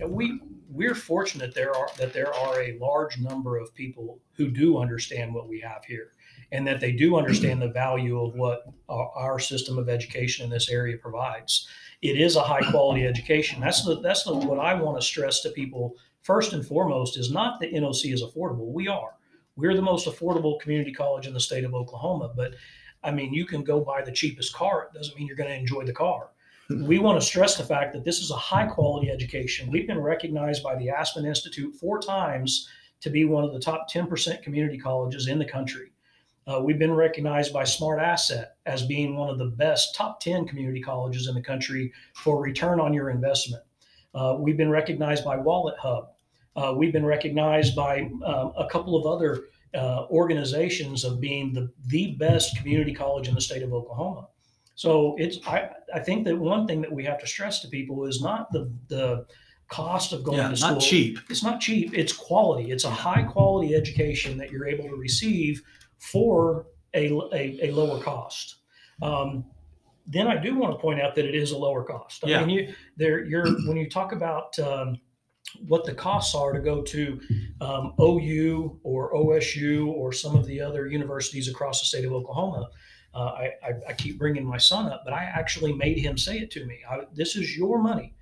We 0.08 0.40
we're 0.70 0.94
fortunate 0.94 1.56
there 1.56 1.76
are 1.76 1.90
that 1.98 2.14
there 2.14 2.32
are 2.32 2.62
a 2.62 2.78
large 2.78 3.18
number 3.18 3.58
of 3.58 3.74
people 3.74 4.20
who 4.34 4.52
do 4.52 4.78
understand 4.78 5.34
what 5.34 5.48
we 5.48 5.60
have 5.62 5.84
here 5.86 6.12
and 6.52 6.68
that 6.68 6.80
they 6.80 6.92
do 6.92 7.16
understand 7.16 7.64
the 7.64 7.70
value 7.70 8.22
of 8.22 8.36
what 8.36 8.62
our, 8.90 9.40
system 9.40 9.80
of 9.80 9.90
education 9.90 10.44
in 10.44 10.52
this 10.52 10.70
area 10.70 10.98
provides. 11.00 11.68
It 12.04 12.22
is 12.22 12.36
a 12.36 12.44
high 12.44 12.70
quality 12.70 13.08
education. 13.08 13.60
That's 13.60 13.84
the 13.84 14.00
that's 14.02 14.24
the 14.24 14.36
what 14.36 14.60
I 14.60 14.76
want 14.76 15.02
to 15.02 15.06
stress 15.06 15.42
to 15.42 15.50
people 15.50 15.96
first 16.22 16.54
and 16.54 16.64
foremost 16.64 17.18
is 17.18 17.32
not 17.32 17.60
that 17.60 17.74
NOC 17.74 18.14
is 18.14 18.22
affordable. 18.22 18.72
We 18.72 18.88
are. 18.88 19.16
We're 19.56 19.74
the 19.74 19.82
most 19.82 20.06
affordable 20.06 20.60
community 20.60 20.94
college 20.94 21.26
in 21.26 21.34
the 21.34 21.40
state 21.40 21.64
of 21.64 21.74
Oklahoma, 21.74 22.34
but 22.36 22.54
I 23.04 23.10
mean, 23.10 23.34
you 23.34 23.48
can 23.48 23.64
go 23.64 23.80
buy 23.80 24.04
the 24.04 24.12
cheapest 24.12 24.54
car. 24.54 24.84
It 24.84 24.96
doesn't 24.96 25.18
mean 25.18 25.26
you're 25.26 25.36
going 25.36 25.50
to 25.50 25.58
enjoy 25.58 25.86
the 25.86 25.94
car. 25.94 26.30
We 26.70 27.00
want 27.00 27.20
to 27.20 27.26
stress 27.26 27.56
the 27.56 27.64
fact 27.64 27.94
that 27.94 28.04
this 28.04 28.20
is 28.20 28.32
a 28.32 28.36
high 28.36 28.66
quality 28.66 29.12
education. 29.12 29.72
We've 29.72 29.88
been 29.88 30.02
recognized 30.02 30.64
by 30.64 30.76
the 30.76 30.90
Aspen 30.90 31.26
Institute 31.26 31.76
four 31.76 32.00
times 32.00 32.68
to 33.02 33.10
be 33.10 33.26
one 33.26 33.44
of 33.44 33.54
the 33.54 33.60
top 33.60 33.90
10% 33.92 34.42
community 34.42 34.78
colleges 34.78 35.28
in 35.28 35.38
the 35.38 35.46
country. 35.46 35.92
Uh, 36.48 36.62
we've 36.64 36.80
been 36.80 36.94
recognized 36.94 37.52
by 37.54 37.64
Smart 37.64 38.00
Asset 38.00 38.56
as 38.66 38.86
being 38.86 39.16
one 39.16 39.30
of 39.30 39.38
the 39.38 39.46
best 39.46 39.96
top 39.96 40.20
10 40.20 40.48
community 40.48 40.82
colleges 40.82 41.28
in 41.28 41.36
the 41.36 41.42
country 41.42 41.92
for 42.16 42.42
return 42.42 42.80
on 42.80 42.94
your 42.94 43.10
investment. 43.10 43.64
Uh, 44.14 44.38
we've 44.40 44.58
been 44.58 44.70
recognized 44.70 45.26
by 45.26 45.38
Wallet 45.38 45.76
Hub. 45.80 46.10
Uh, 46.56 46.74
we've 46.76 46.94
been 46.94 47.06
recognized 47.06 47.76
by 47.76 48.02
um, 48.26 48.54
a 48.58 48.68
couple 48.72 48.96
of 48.96 49.06
other 49.06 49.46
uh, 49.76 50.06
organizations 50.10 51.04
of 51.04 51.20
being 51.20 51.52
the, 51.52 51.70
the 51.88 52.14
best 52.14 52.58
community 52.58 52.94
college 52.94 53.28
in 53.28 53.36
the 53.36 53.42
state 53.42 53.62
of 53.62 53.74
Oklahoma. 53.74 54.28
So 54.76 55.16
it's 55.18 55.40
I, 55.48 55.70
I 55.94 56.00
think 56.00 56.26
that 56.26 56.38
one 56.38 56.68
thing 56.68 56.82
that 56.82 56.92
we 56.92 57.04
have 57.06 57.20
to 57.22 57.28
stress 57.28 57.62
to 57.62 57.68
people 57.70 58.06
is 58.06 58.22
not 58.22 58.52
the 58.52 58.72
the 58.90 59.26
cost 59.70 60.14
of 60.14 60.24
going 60.24 60.38
Yeah, 60.38 60.50
to 60.50 60.56
school. 60.58 60.72
not 60.74 60.82
cheap. 60.82 61.18
It's 61.30 61.42
not 61.44 61.60
cheap. 61.60 61.98
It's 61.98 62.14
quality. 62.14 62.72
It's 62.72 62.84
a 62.84 62.90
high 62.90 63.24
quality 63.24 63.74
education 63.74 64.38
that 64.38 64.52
you're 64.52 64.68
able 64.68 64.88
to 64.90 64.96
receive 64.96 65.64
for 65.98 66.68
a, 66.94 67.08
a, 67.34 67.60
a 67.64 67.72
lower 67.72 68.00
cost. 68.00 68.58
Um, 69.02 69.46
then 70.06 70.28
I 70.28 70.38
do 70.38 70.56
want 70.56 70.74
to 70.74 70.80
point 70.80 71.02
out 71.02 71.16
that 71.16 71.26
it 71.26 71.34
is 71.34 71.52
a 71.52 71.58
lower 71.58 71.84
cost. 71.84 72.24
I 72.24 72.28
Yeah. 72.30 72.46
mean, 72.46 72.50
you 72.50 72.74
there 72.98 73.24
you're 73.26 73.48
when 73.68 73.78
you 73.78 73.90
talk 73.90 74.12
about 74.12 74.58
um, 74.60 75.00
what 75.68 75.86
the 75.86 75.96
costs 75.96 76.36
are 76.36 76.52
to 76.52 76.60
go 76.60 76.82
to 76.84 77.20
um, 77.62 77.94
OU 78.00 78.80
or 78.84 79.14
OSU 79.14 79.88
or 79.88 80.12
some 80.12 80.36
of 80.36 80.46
the 80.46 80.60
other 80.62 80.86
universities 80.88 81.48
across 81.48 81.80
the 81.80 81.86
state 81.86 82.06
of 82.06 82.12
Oklahoma. 82.12 82.70
Uh, 83.16 83.20
I, 83.20 83.52
I, 83.64 83.72
I 83.90 83.94
keep 83.94 84.20
bringing 84.20 84.46
my 84.46 84.58
son 84.58 84.92
up, 84.92 85.04
but 85.06 85.14
I 85.14 85.24
actually 85.24 85.72
made 85.74 85.98
him 85.98 86.18
say 86.18 86.38
it 86.40 86.52
to 86.52 86.66
me. 86.66 86.80
I, 86.90 87.02
this 87.14 87.36
is 87.38 87.56
your 87.58 87.82
money. 87.82 88.14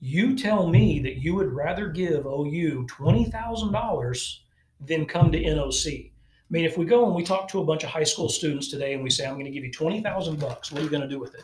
You 0.00 0.36
tell 0.36 0.68
me 0.68 0.98
that 1.00 1.16
you 1.16 1.34
would 1.36 1.52
rather 1.52 1.88
give 1.88 2.26
OU 2.26 2.86
twenty 2.88 3.24
thousand 3.26 3.72
dollars 3.72 4.42
than 4.80 5.06
come 5.06 5.30
to 5.32 5.38
NOC. 5.42 6.10
I 6.10 6.12
mean, 6.50 6.64
if 6.64 6.76
we 6.76 6.84
go 6.84 7.06
and 7.06 7.14
we 7.14 7.22
talk 7.24 7.48
to 7.48 7.60
a 7.60 7.64
bunch 7.64 7.84
of 7.84 7.90
high 7.90 8.02
school 8.04 8.28
students 8.28 8.68
today 8.68 8.92
and 8.94 9.02
we 9.04 9.08
say, 9.10 9.24
"I'm 9.24 9.34
going 9.34 9.46
to 9.46 9.50
give 9.52 9.64
you 9.64 9.72
twenty 9.72 10.02
thousand 10.02 10.40
bucks," 10.40 10.70
what 10.72 10.80
are 10.80 10.84
you 10.84 10.90
going 10.90 11.02
to 11.02 11.08
do 11.08 11.18
with 11.20 11.34
it? 11.34 11.42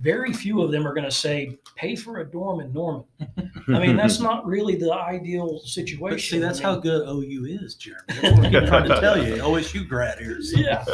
Very 0.00 0.32
few 0.32 0.60
of 0.60 0.72
them 0.72 0.86
are 0.88 0.92
going 0.92 1.04
to 1.04 1.10
say, 1.10 1.56
"Pay 1.76 1.94
for 1.96 2.18
a 2.18 2.24
dorm 2.30 2.60
in 2.60 2.72
Norman." 2.72 3.04
I 3.68 3.78
mean, 3.78 3.96
that's 3.96 4.18
not 4.20 4.44
really 4.44 4.74
the 4.76 4.92
ideal 4.92 5.60
situation. 5.60 6.10
But 6.16 6.20
see, 6.20 6.38
that's 6.40 6.58
I 6.60 6.64
mean, 6.64 6.74
how 6.74 6.80
good 6.80 7.08
OU 7.08 7.46
is, 7.62 7.76
Jeremy. 7.76 8.02
That's 8.08 8.36
what 8.36 8.54
I'm 8.54 8.66
trying 8.66 8.88
to 8.88 9.00
tell 9.00 9.24
you. 9.24 9.36
OSU 9.36 9.88
grad 9.88 10.18
here. 10.18 10.42
so- 10.42 10.58
Yeah, 10.58 10.84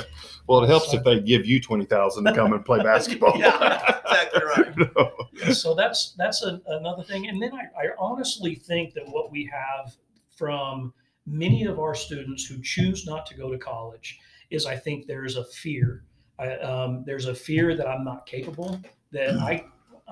Well, 0.51 0.65
it 0.65 0.67
helps 0.67 0.93
if 0.93 1.05
they 1.05 1.21
give 1.21 1.47
you 1.47 1.61
twenty 1.61 1.85
thousand 1.85 2.25
to 2.25 2.35
come 2.35 2.53
and 2.53 2.65
play 2.65 2.79
basketball. 2.83 3.39
Yeah, 3.39 4.01
exactly 4.01 4.43
right. 4.45 5.55
so 5.55 5.75
that's 5.75 6.17
that's 6.19 6.43
a, 6.43 6.61
another 6.67 7.05
thing. 7.05 7.29
And 7.29 7.41
then 7.41 7.53
I, 7.55 7.67
I 7.81 7.91
honestly 8.01 8.57
think 8.57 8.93
that 8.95 9.07
what 9.07 9.31
we 9.31 9.49
have 9.53 9.95
from 10.37 10.93
many 11.25 11.67
of 11.67 11.79
our 11.79 11.95
students 11.95 12.45
who 12.45 12.61
choose 12.63 13.07
not 13.07 13.27
to 13.27 13.37
go 13.37 13.53
to 13.53 13.59
college 13.59 14.19
is 14.51 14.67
I 14.67 14.75
think 14.75 15.07
there's 15.07 15.37
a 15.37 15.45
fear. 15.45 16.03
I, 16.41 16.55
um, 16.57 17.05
there's 17.07 17.27
a 17.27 17.35
fear 17.35 17.77
that 17.77 17.87
I'm 17.87 18.05
not 18.05 18.27
capable, 18.27 18.81
that 19.13 19.37
I 19.37 19.65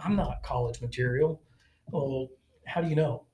I'm 0.04 0.14
not 0.14 0.44
college 0.44 0.80
material. 0.80 1.42
Well, 1.90 2.28
how 2.64 2.80
do 2.80 2.88
you 2.88 2.94
know? 2.94 3.24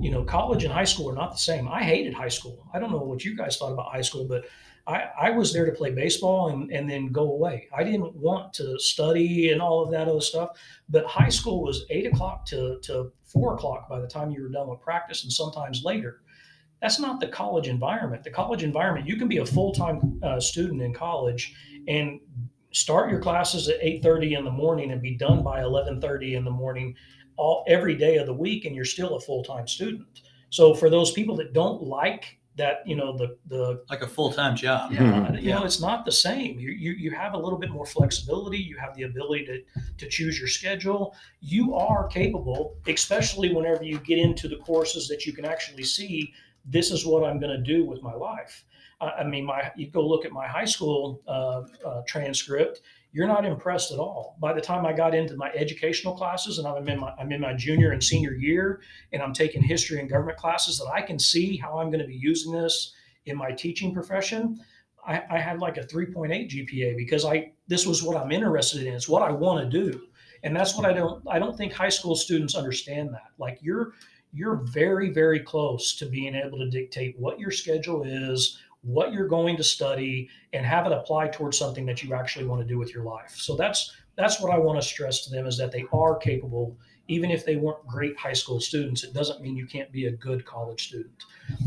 You 0.00 0.10
know, 0.10 0.24
college 0.24 0.64
and 0.64 0.72
high 0.72 0.84
school 0.84 1.10
are 1.10 1.14
not 1.14 1.32
the 1.32 1.38
same. 1.38 1.68
I 1.68 1.82
hated 1.82 2.14
high 2.14 2.28
school. 2.28 2.66
I 2.74 2.78
don't 2.78 2.90
know 2.90 2.98
what 2.98 3.24
you 3.24 3.36
guys 3.36 3.56
thought 3.56 3.72
about 3.72 3.92
high 3.92 4.02
school, 4.02 4.26
but 4.26 4.44
I, 4.86 5.04
I 5.20 5.30
was 5.30 5.52
there 5.52 5.64
to 5.64 5.72
play 5.72 5.90
baseball 5.90 6.48
and, 6.48 6.70
and 6.72 6.90
then 6.90 7.12
go 7.12 7.32
away. 7.32 7.68
I 7.76 7.84
didn't 7.84 8.14
want 8.16 8.52
to 8.54 8.78
study 8.78 9.50
and 9.50 9.62
all 9.62 9.82
of 9.82 9.90
that 9.92 10.08
other 10.08 10.20
stuff. 10.20 10.50
But 10.88 11.06
high 11.06 11.28
school 11.28 11.62
was 11.62 11.84
eight 11.90 12.06
o'clock 12.06 12.44
to, 12.46 12.78
to 12.82 13.12
four 13.24 13.54
o'clock 13.54 13.88
by 13.88 14.00
the 14.00 14.08
time 14.08 14.30
you 14.32 14.42
were 14.42 14.48
done 14.48 14.68
with 14.68 14.80
practice 14.80 15.22
and 15.22 15.32
sometimes 15.32 15.84
later. 15.84 16.22
That's 16.80 16.98
not 16.98 17.20
the 17.20 17.28
college 17.28 17.68
environment. 17.68 18.24
The 18.24 18.30
college 18.30 18.64
environment, 18.64 19.06
you 19.06 19.16
can 19.16 19.28
be 19.28 19.38
a 19.38 19.46
full 19.46 19.72
time 19.72 20.20
uh, 20.22 20.40
student 20.40 20.82
in 20.82 20.92
college 20.92 21.54
and 21.86 22.18
start 22.72 23.10
your 23.10 23.20
classes 23.20 23.68
at 23.68 23.80
8.30 23.80 24.38
in 24.38 24.44
the 24.44 24.50
morning 24.50 24.90
and 24.90 25.00
be 25.00 25.14
done 25.14 25.44
by 25.44 25.60
11.30 25.60 26.34
in 26.34 26.44
the 26.44 26.50
morning 26.50 26.96
all 27.36 27.64
every 27.68 27.94
day 27.96 28.16
of 28.16 28.26
the 28.26 28.32
week 28.32 28.64
and 28.64 28.74
you're 28.76 28.84
still 28.84 29.16
a 29.16 29.20
full-time 29.20 29.66
student 29.66 30.06
so 30.50 30.74
for 30.74 30.90
those 30.90 31.12
people 31.12 31.34
that 31.36 31.52
don't 31.52 31.82
like 31.82 32.38
that 32.56 32.86
you 32.86 32.94
know 32.94 33.16
the 33.16 33.36
the 33.48 33.82
Like 33.88 34.02
a 34.02 34.06
full 34.06 34.30
time 34.30 34.54
job. 34.54 34.92
yeah, 34.92 35.28
uh, 35.28 35.32
you 35.32 35.48
Yeah. 35.48 35.54
know, 35.60 35.64
it's 35.64 35.80
not 35.80 36.04
the 36.04 36.12
same. 36.12 36.58
You, 36.60 36.70
you 36.70 36.92
you 36.92 37.10
have 37.12 37.32
a 37.32 37.38
little 37.38 37.58
bit 37.58 37.70
more 37.70 37.86
flexibility. 37.86 38.58
You 38.58 38.76
have 38.76 38.94
the 38.94 39.04
ability 39.04 39.46
to 39.46 39.62
to 39.96 40.06
choose 40.06 40.38
your 40.38 40.48
schedule. 40.48 41.14
You 41.40 41.74
are 41.74 42.06
capable, 42.08 42.76
especially 42.86 43.54
whenever 43.54 43.84
you 43.84 43.98
get 44.00 44.18
into 44.18 44.48
the 44.48 44.56
courses 44.56 45.08
that 45.08 45.24
you 45.24 45.32
can 45.32 45.46
actually 45.46 45.84
see. 45.84 46.34
This 46.66 46.90
is 46.90 47.06
what 47.06 47.24
I'm 47.24 47.40
going 47.40 47.56
to 47.56 47.62
do 47.74 47.86
with 47.86 48.02
my 48.02 48.12
life. 48.14 48.64
I, 49.02 49.24
mean, 49.24 49.44
my 49.44 49.70
you 49.76 49.90
go 49.90 50.06
look 50.06 50.24
at 50.24 50.32
my 50.32 50.46
high 50.46 50.64
school 50.64 51.22
uh, 51.26 51.62
uh, 51.84 52.02
transcript. 52.06 52.82
You're 53.12 53.26
not 53.26 53.44
impressed 53.44 53.92
at 53.92 53.98
all. 53.98 54.36
By 54.40 54.52
the 54.54 54.60
time 54.60 54.86
I 54.86 54.92
got 54.92 55.14
into 55.14 55.36
my 55.36 55.50
educational 55.50 56.14
classes, 56.14 56.58
and 56.58 56.66
I'm 56.66 56.88
in 56.88 57.00
my 57.00 57.12
I'm 57.18 57.32
in 57.32 57.40
my 57.40 57.54
junior 57.54 57.92
and 57.92 58.02
senior 58.02 58.32
year, 58.32 58.80
and 59.12 59.20
I'm 59.22 59.32
taking 59.32 59.62
history 59.62 60.00
and 60.00 60.08
government 60.08 60.38
classes, 60.38 60.78
that 60.78 60.90
I 60.92 61.02
can 61.02 61.18
see 61.18 61.56
how 61.56 61.78
I'm 61.78 61.88
going 61.88 62.00
to 62.00 62.06
be 62.06 62.16
using 62.16 62.52
this 62.52 62.94
in 63.26 63.36
my 63.36 63.50
teaching 63.52 63.92
profession. 63.92 64.60
I, 65.06 65.22
I 65.30 65.38
had 65.38 65.58
like 65.58 65.78
a 65.78 65.82
3.8 65.82 66.48
GPA 66.48 66.96
because 66.96 67.24
I 67.24 67.52
this 67.66 67.86
was 67.86 68.02
what 68.02 68.16
I'm 68.16 68.32
interested 68.32 68.86
in. 68.86 68.94
It's 68.94 69.08
what 69.08 69.22
I 69.22 69.32
want 69.32 69.70
to 69.70 69.90
do, 69.90 70.00
and 70.42 70.54
that's 70.54 70.76
what 70.76 70.86
I 70.86 70.92
don't 70.92 71.22
I 71.28 71.38
don't 71.38 71.56
think 71.56 71.72
high 71.72 71.88
school 71.88 72.14
students 72.14 72.54
understand 72.54 73.12
that. 73.12 73.30
Like 73.38 73.58
you're 73.60 73.92
you're 74.32 74.56
very 74.56 75.10
very 75.10 75.40
close 75.40 75.96
to 75.96 76.06
being 76.06 76.34
able 76.34 76.58
to 76.58 76.70
dictate 76.70 77.18
what 77.18 77.40
your 77.40 77.50
schedule 77.50 78.04
is, 78.04 78.58
what 78.82 79.12
you're 79.12 79.28
going 79.28 79.56
to 79.56 79.64
study, 79.64 80.28
and 80.52 80.66
have 80.66 80.86
it 80.86 80.92
apply 80.92 81.28
towards 81.28 81.56
something 81.56 81.86
that 81.86 82.02
you 82.02 82.14
actually 82.14 82.44
want 82.44 82.60
to 82.60 82.66
do 82.66 82.78
with 82.78 82.92
your 82.92 83.04
life. 83.04 83.32
So 83.36 83.56
that's 83.56 83.92
that's 84.16 84.40
what 84.40 84.52
I 84.52 84.58
want 84.58 84.80
to 84.80 84.86
stress 84.86 85.24
to 85.24 85.30
them 85.30 85.46
is 85.46 85.56
that 85.58 85.72
they 85.72 85.84
are 85.92 86.16
capable. 86.16 86.76
Even 87.08 87.30
if 87.30 87.44
they 87.44 87.56
weren't 87.56 87.84
great 87.86 88.16
high 88.16 88.32
school 88.32 88.60
students, 88.60 89.02
it 89.04 89.12
doesn't 89.12 89.40
mean 89.40 89.56
you 89.56 89.66
can't 89.66 89.90
be 89.90 90.06
a 90.06 90.12
good 90.12 90.44
college 90.44 90.88
student. 90.88 91.24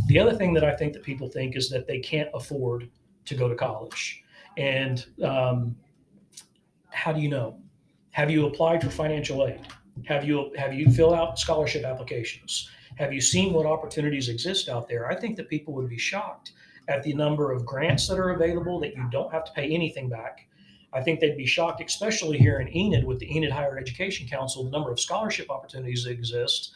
The 0.08 0.20
other 0.20 0.34
thing 0.34 0.54
that 0.54 0.64
I 0.64 0.76
think 0.76 0.94
that 0.94 1.04
people 1.04 1.28
think 1.28 1.56
is 1.56 1.70
that 1.70 1.88
they 1.88 2.00
can't 2.00 2.30
afford 2.34 2.90
to 3.26 3.36
go 3.36 3.50
to 3.50 3.56
college. 3.56 4.24
And 4.58 5.06
um, 5.24 5.76
how 6.90 7.12
do 7.12 7.20
you 7.20 7.30
know? 7.30 7.58
Have 8.12 8.32
you 8.32 8.46
applied 8.46 8.82
for 8.82 8.90
financial 8.90 9.46
aid? 9.46 9.62
Have 10.06 10.26
you 10.26 10.52
have 10.58 10.74
you 10.74 10.90
filled 10.92 11.14
out 11.14 11.40
scholarship 11.40 11.84
applications? 11.84 12.70
Have 12.98 13.14
you 13.14 13.22
seen 13.22 13.54
what 13.54 13.66
opportunities 13.66 14.30
exist 14.30 14.70
out 14.70 14.88
there? 14.88 15.10
I 15.10 15.16
think 15.16 15.36
that 15.38 15.50
people 15.50 15.74
would 15.74 15.90
be 15.90 15.98
shocked 15.98 16.54
at 16.88 17.04
the 17.04 17.14
number 17.14 17.52
of 17.52 17.66
grants 17.66 18.08
that 18.08 18.20
are 18.20 18.32
available 18.32 18.80
that 18.80 18.96
you 18.96 19.08
don't 19.12 19.32
have 19.32 19.44
to 19.46 19.52
pay 19.54 19.70
anything 19.74 20.10
back. 20.10 20.48
I 20.94 21.02
think 21.02 21.20
they'd 21.20 21.36
be 21.38 21.46
shocked, 21.46 21.82
especially 21.86 22.38
here 22.38 22.60
in 22.60 22.74
Enid 22.76 23.04
with 23.06 23.20
the 23.20 23.36
Enid 23.36 23.52
Higher 23.52 23.78
Education 23.78 24.28
Council, 24.28 24.64
the 24.64 24.70
number 24.70 24.92
of 24.92 25.00
scholarship 25.00 25.50
opportunities 25.50 26.04
that 26.06 26.12
exist. 26.12 26.72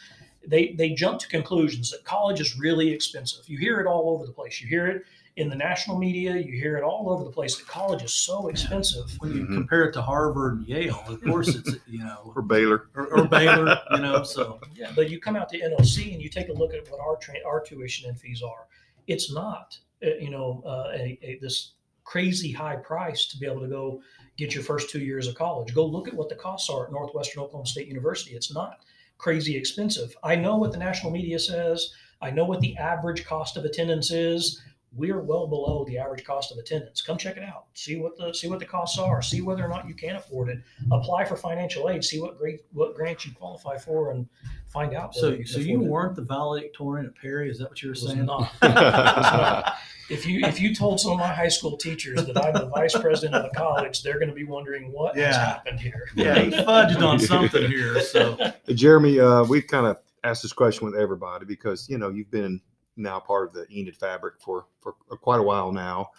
They 0.45 0.73
they 0.77 0.89
jump 0.91 1.19
to 1.21 1.27
conclusions 1.27 1.91
that 1.91 2.03
college 2.05 2.39
is 2.41 2.57
really 2.57 2.89
expensive. 2.91 3.47
You 3.47 3.57
hear 3.57 3.79
it 3.79 3.87
all 3.87 4.09
over 4.09 4.25
the 4.25 4.31
place. 4.31 4.61
You 4.61 4.67
hear 4.67 4.87
it 4.87 5.03
in 5.35 5.47
the 5.49 5.55
national 5.55 5.97
media. 5.97 6.35
You 6.37 6.53
hear 6.53 6.75
it 6.77 6.83
all 6.83 7.09
over 7.09 7.23
the 7.23 7.29
place 7.29 7.57
that 7.57 7.67
college 7.67 8.03
is 8.03 8.11
so 8.13 8.47
expensive. 8.47 9.05
When 9.19 9.33
you 9.33 9.45
Mhm. 9.45 9.53
compare 9.53 9.83
it 9.85 9.93
to 9.93 10.01
Harvard 10.01 10.57
and 10.59 10.67
Yale, 10.67 11.01
of 11.07 11.21
course 11.23 11.49
it's 11.55 11.75
you 11.87 11.99
know 11.99 12.33
or 12.35 12.41
Baylor. 12.41 12.89
or, 12.95 13.07
or 13.07 13.25
Baylor, 13.27 13.79
you 13.91 13.99
know. 13.99 14.23
So 14.23 14.59
Yeah, 14.75 14.91
but 14.95 15.09
you 15.09 15.19
come 15.21 15.35
out 15.37 15.49
to 15.49 15.57
NOC 15.61 16.13
and 16.13 16.21
you 16.21 16.29
take 16.29 16.49
a 16.49 16.53
look 16.53 16.73
at 16.73 16.89
what 16.89 16.99
our 16.99 17.15
tra- 17.17 17.35
our 17.45 17.61
tuition 17.61 18.09
and 18.09 18.19
fees 18.19 18.41
are. 18.41 18.67
It's 19.07 19.31
not, 19.33 19.77
you 20.01 20.29
know, 20.29 20.63
uh, 20.65 20.89
a, 20.93 21.19
a, 21.21 21.39
this 21.41 21.73
crazy 22.03 22.51
high 22.51 22.75
price 22.75 23.27
to 23.27 23.37
be 23.37 23.45
able 23.45 23.61
to 23.61 23.67
go 23.67 24.01
get 24.37 24.55
your 24.55 24.63
first 24.63 24.89
two 24.89 24.99
years 24.99 25.27
of 25.27 25.35
college. 25.35 25.75
Go 25.75 25.85
look 25.85 26.07
at 26.07 26.13
what 26.13 26.29
the 26.29 26.35
costs 26.35 26.69
are 26.69 26.85
at 26.85 26.91
Northwestern 26.91 27.43
Oklahoma 27.43 27.67
State 27.67 27.87
University. 27.87 28.35
It's 28.35 28.53
not 28.53 28.79
crazy 29.17 29.55
expensive. 29.55 30.15
I 30.23 30.35
know 30.35 30.55
what 30.57 30.71
the 30.71 30.77
national 30.77 31.11
media 31.11 31.37
says. 31.37 31.93
I 32.21 32.31
know 32.31 32.45
what 32.45 32.61
the 32.61 32.75
average 32.77 33.25
cost 33.25 33.57
of 33.57 33.65
attendance 33.65 34.11
is. 34.11 34.61
We 34.95 35.11
are 35.11 35.21
well 35.21 35.47
below 35.47 35.85
the 35.85 35.97
average 35.97 36.23
cost 36.23 36.51
of 36.51 36.57
attendance. 36.57 37.01
Come 37.01 37.17
check 37.17 37.37
it 37.37 37.43
out. 37.43 37.65
See 37.73 37.97
what 37.97 38.17
the 38.17 38.33
see 38.33 38.47
what 38.47 38.59
the 38.59 38.65
costs 38.65 38.97
are. 38.97 39.21
See 39.21 39.41
whether 39.41 39.63
or 39.63 39.69
not 39.69 39.87
you 39.87 39.93
can 39.93 40.15
afford 40.15 40.49
it. 40.49 40.59
Apply 40.91 41.25
for 41.25 41.35
financial 41.35 41.89
aid. 41.89 42.03
See 42.03 42.19
what 42.19 42.37
great 42.37 42.61
what 42.73 42.95
grants 42.95 43.25
you 43.25 43.33
qualify 43.33 43.77
for, 43.77 44.11
and 44.11 44.27
find 44.67 44.95
out. 44.95 45.13
So, 45.13 45.29
whether 45.29 45.37
can 45.37 45.47
so 45.47 45.59
you 45.59 45.83
it. 45.83 45.87
weren't 45.87 46.15
the 46.15 46.23
valedictorian 46.23 47.05
at 47.05 47.15
Perry? 47.15 47.49
Is 47.49 47.59
that 47.59 47.69
what 47.69 47.81
you 47.81 47.89
were 47.89 47.95
saying? 47.95 48.25
not. 48.25 48.51
If 50.09 50.25
you 50.25 50.43
if 50.43 50.59
you 50.59 50.73
told 50.73 50.99
some 50.99 51.11
of 51.11 51.19
my 51.19 51.27
high 51.27 51.49
school 51.49 51.77
teachers 51.77 52.25
that 52.25 52.35
I'm 52.35 52.53
the 52.53 52.65
vice 52.65 52.97
president 52.97 53.35
of 53.35 53.45
a 53.45 53.49
college, 53.55 54.01
they're 54.01 54.17
going 54.17 54.29
to 54.29 54.33
be 54.33 54.43
wondering 54.43 54.91
what 54.91 55.15
has 55.15 55.35
happened 55.35 55.79
here. 55.79 56.09
Yeah, 56.15 56.39
he 56.39 56.49
fudged 56.49 57.01
on 57.05 57.19
something 57.19 57.69
here. 57.69 58.01
So, 58.01 58.35
Jeremy, 58.73 59.19
uh, 59.19 59.43
we've 59.43 59.67
kind 59.67 59.85
of 59.85 59.97
asked 60.23 60.41
this 60.41 60.51
question 60.51 60.85
with 60.85 60.95
everybody 60.95 61.45
because 61.45 61.87
you 61.89 61.99
know 61.99 62.09
you've 62.09 62.31
been 62.31 62.59
now 62.99 63.19
part 63.19 63.47
of 63.47 63.53
the 63.53 63.65
Enid 63.71 63.95
fabric 63.95 64.35
for 64.39 64.65
for 64.79 64.93
quite 65.21 65.39
a 65.39 65.43
while 65.43 65.71
now, 65.71 66.11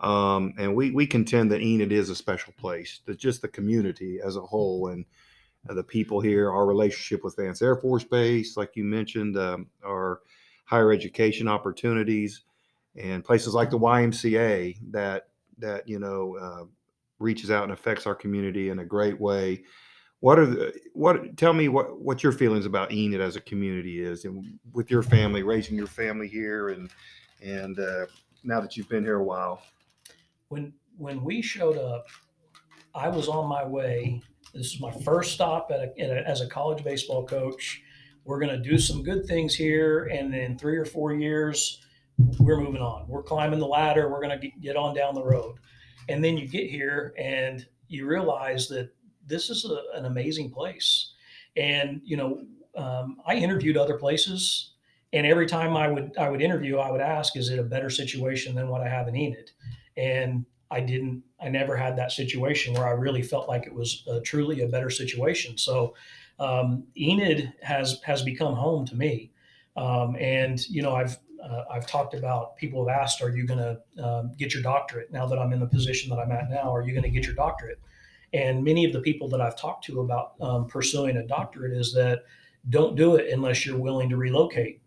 um, 0.00 0.54
and 0.58 0.74
we 0.74 0.90
we 0.90 1.06
contend 1.06 1.50
that 1.52 1.60
Enid 1.60 1.92
is 1.92 2.10
a 2.10 2.14
special 2.14 2.52
place. 2.58 3.00
That 3.06 3.18
just 3.18 3.42
the 3.42 3.48
community 3.48 4.20
as 4.24 4.36
a 4.36 4.40
whole 4.40 4.88
and 4.88 5.04
uh, 5.68 5.74
the 5.74 5.84
people 5.84 6.20
here, 6.20 6.50
our 6.50 6.66
relationship 6.66 7.22
with 7.22 7.36
Vance 7.36 7.62
Air 7.62 7.76
Force 7.76 8.04
Base, 8.04 8.56
like 8.56 8.74
you 8.74 8.84
mentioned, 8.84 9.38
um, 9.38 9.68
our 9.84 10.20
higher 10.64 10.92
education 10.92 11.46
opportunities, 11.48 12.42
and 12.96 13.24
places 13.24 13.54
like 13.54 13.70
the 13.70 13.78
YMCA 13.78 14.78
that 14.90 15.28
that 15.58 15.88
you 15.88 15.98
know 15.98 16.36
uh, 16.36 16.64
reaches 17.18 17.50
out 17.50 17.62
and 17.62 17.72
affects 17.72 18.06
our 18.06 18.14
community 18.14 18.70
in 18.70 18.80
a 18.80 18.84
great 18.84 19.20
way. 19.20 19.62
What 20.22 20.38
are 20.38 20.46
the 20.46 20.72
what? 20.92 21.36
Tell 21.36 21.52
me 21.52 21.66
what 21.66 22.00
what 22.00 22.22
your 22.22 22.30
feelings 22.30 22.64
about 22.64 22.92
Enid 22.92 23.20
as 23.20 23.34
a 23.34 23.40
community 23.40 24.00
is, 24.00 24.24
and 24.24 24.56
with 24.72 24.88
your 24.88 25.02
family, 25.02 25.42
raising 25.42 25.76
your 25.76 25.88
family 25.88 26.28
here, 26.28 26.68
and 26.68 26.90
and 27.42 27.76
uh, 27.80 28.06
now 28.44 28.60
that 28.60 28.76
you've 28.76 28.88
been 28.88 29.02
here 29.02 29.16
a 29.16 29.24
while. 29.24 29.60
when 30.46 30.72
when 30.96 31.24
we 31.24 31.42
showed 31.42 31.76
up, 31.76 32.06
I 32.94 33.08
was 33.08 33.26
on 33.26 33.48
my 33.48 33.64
way. 33.64 34.22
This 34.54 34.74
is 34.74 34.80
my 34.80 34.92
first 34.92 35.32
stop 35.32 35.72
at 35.72 35.80
a, 35.80 36.00
at 36.00 36.10
a, 36.10 36.28
as 36.28 36.40
a 36.40 36.46
college 36.46 36.84
baseball 36.84 37.26
coach. 37.26 37.82
We're 38.24 38.38
going 38.38 38.62
to 38.62 38.70
do 38.70 38.78
some 38.78 39.02
good 39.02 39.26
things 39.26 39.56
here, 39.56 40.04
and 40.04 40.32
in 40.32 40.56
three 40.56 40.76
or 40.76 40.84
four 40.84 41.14
years, 41.14 41.82
we're 42.38 42.60
moving 42.60 42.80
on. 42.80 43.08
We're 43.08 43.24
climbing 43.24 43.58
the 43.58 43.66
ladder. 43.66 44.08
We're 44.08 44.22
going 44.22 44.38
to 44.40 44.48
get 44.60 44.76
on 44.76 44.94
down 44.94 45.16
the 45.16 45.24
road, 45.24 45.56
and 46.08 46.22
then 46.22 46.36
you 46.36 46.46
get 46.46 46.70
here 46.70 47.12
and 47.18 47.66
you 47.88 48.06
realize 48.06 48.68
that 48.68 48.90
this 49.26 49.50
is 49.50 49.64
a, 49.64 49.98
an 49.98 50.06
amazing 50.06 50.50
place. 50.50 51.12
And 51.56 52.00
you 52.04 52.16
know, 52.16 52.44
um, 52.76 53.18
I 53.26 53.34
interviewed 53.36 53.76
other 53.76 53.98
places, 53.98 54.72
and 55.12 55.26
every 55.26 55.46
time 55.46 55.76
I 55.76 55.88
would 55.88 56.16
I 56.16 56.30
would 56.30 56.40
interview, 56.40 56.78
I 56.78 56.90
would 56.90 57.00
ask, 57.00 57.36
"Is 57.36 57.50
it 57.50 57.58
a 57.58 57.64
better 57.64 57.90
situation 57.90 58.54
than 58.54 58.68
what 58.68 58.80
I 58.80 58.88
have 58.88 59.08
in 59.08 59.16
Enid?" 59.16 59.50
and 59.96 60.46
I 60.70 60.80
didn't. 60.80 61.22
I 61.40 61.48
never 61.48 61.76
had 61.76 61.96
that 61.98 62.12
situation 62.12 62.72
where 62.74 62.86
I 62.86 62.92
really 62.92 63.22
felt 63.22 63.48
like 63.48 63.66
it 63.66 63.74
was 63.74 64.08
truly 64.24 64.62
a 64.62 64.68
better 64.68 64.90
situation. 64.90 65.58
So 65.58 65.94
um, 66.38 66.84
Enid 66.96 67.52
has 67.62 68.00
has 68.04 68.22
become 68.22 68.54
home 68.54 68.86
to 68.86 68.96
me, 68.96 69.32
um, 69.76 70.16
and 70.18 70.66
you 70.68 70.82
know 70.82 70.94
I've 70.94 71.18
uh, 71.44 71.64
I've 71.70 71.86
talked 71.86 72.14
about 72.14 72.56
people 72.56 72.86
have 72.86 72.96
asked, 72.96 73.20
"Are 73.22 73.28
you 73.28 73.46
going 73.46 73.60
to 73.60 74.04
um, 74.04 74.32
get 74.38 74.54
your 74.54 74.62
doctorate 74.62 75.12
now 75.12 75.26
that 75.26 75.38
I'm 75.38 75.52
in 75.52 75.60
the 75.60 75.66
position 75.66 76.08
that 76.10 76.18
I'm 76.18 76.32
at 76.32 76.48
now? 76.48 76.74
Are 76.74 76.82
you 76.82 76.92
going 76.92 77.04
to 77.04 77.10
get 77.10 77.26
your 77.26 77.34
doctorate?" 77.34 77.80
And 78.32 78.64
many 78.64 78.84
of 78.84 78.92
the 78.92 79.00
people 79.00 79.28
that 79.28 79.40
I've 79.40 79.58
talked 79.58 79.84
to 79.84 80.00
about 80.00 80.34
um, 80.40 80.66
pursuing 80.66 81.16
a 81.18 81.26
doctorate 81.26 81.76
is 81.76 81.92
that 81.92 82.24
don't 82.70 82.96
do 82.96 83.16
it 83.16 83.32
unless 83.32 83.66
you're 83.66 83.78
willing 83.78 84.08
to 84.08 84.16
relocate 84.16 84.82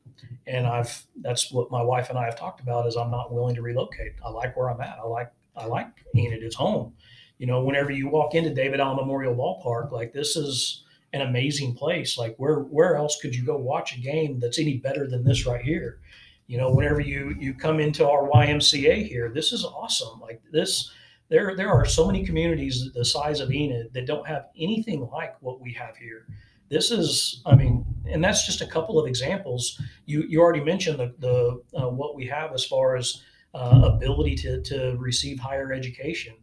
and 0.47 0.67
I've 0.67 1.03
that's 1.21 1.51
what 1.51 1.71
my 1.71 1.81
wife 1.81 2.09
and 2.09 2.17
I 2.17 2.25
have 2.25 2.37
talked 2.37 2.61
about 2.61 2.87
is 2.87 2.95
I'm 2.95 3.11
not 3.11 3.33
willing 3.33 3.55
to 3.55 3.61
relocate. 3.61 4.13
I 4.23 4.29
like 4.29 4.55
where 4.55 4.69
I'm 4.69 4.81
at. 4.81 4.97
I 4.99 5.07
like 5.07 5.31
I 5.55 5.65
like 5.65 5.87
Enid. 6.15 6.43
It's 6.43 6.55
home. 6.55 6.93
You 7.37 7.47
know, 7.47 7.63
whenever 7.63 7.91
you 7.91 8.07
walk 8.07 8.35
into 8.35 8.53
David 8.53 8.79
Allen 8.79 8.97
Memorial 8.97 9.35
Ballpark, 9.35 9.91
like 9.91 10.13
this 10.13 10.35
is 10.35 10.83
an 11.13 11.21
amazing 11.21 11.75
place. 11.75 12.17
Like 12.17 12.35
where 12.37 12.59
where 12.59 12.95
else 12.95 13.19
could 13.21 13.35
you 13.35 13.43
go 13.43 13.57
watch 13.57 13.95
a 13.95 13.99
game 13.99 14.39
that's 14.39 14.59
any 14.59 14.77
better 14.77 15.07
than 15.07 15.23
this 15.23 15.45
right 15.45 15.61
here? 15.63 15.99
You 16.47 16.57
know, 16.57 16.71
whenever 16.71 16.99
you 16.99 17.35
you 17.39 17.53
come 17.53 17.79
into 17.79 18.07
our 18.07 18.29
YMCA 18.29 19.07
here, 19.07 19.31
this 19.33 19.51
is 19.51 19.65
awesome. 19.65 20.19
Like 20.19 20.41
this, 20.51 20.91
there 21.29 21.55
there 21.55 21.69
are 21.69 21.85
so 21.85 22.05
many 22.05 22.23
communities 22.25 22.91
the 22.93 23.05
size 23.05 23.39
of 23.39 23.51
Enid 23.51 23.93
that 23.93 24.05
don't 24.05 24.27
have 24.27 24.47
anything 24.57 25.07
like 25.11 25.35
what 25.41 25.59
we 25.59 25.73
have 25.73 25.97
here. 25.97 26.27
This 26.69 26.91
is 26.91 27.41
i 27.45 27.55
mean 27.55 27.85
and 28.07 28.23
that's 28.23 28.45
just 28.45 28.61
a 28.61 28.67
couple 28.67 28.99
of 28.99 29.07
examples. 29.07 29.81
You 30.05 30.23
you 30.27 30.41
already 30.41 30.63
mentioned 30.63 30.99
the, 30.99 31.13
the 31.19 31.79
uh, 31.79 31.89
what 31.89 32.15
we 32.15 32.25
have 32.27 32.53
as 32.53 32.65
far 32.65 32.95
as 32.95 33.23
uh, 33.53 33.81
ability 33.93 34.35
to 34.35 34.61
to 34.63 34.95
receive 34.97 35.39
higher 35.39 35.73
education. 35.73 36.35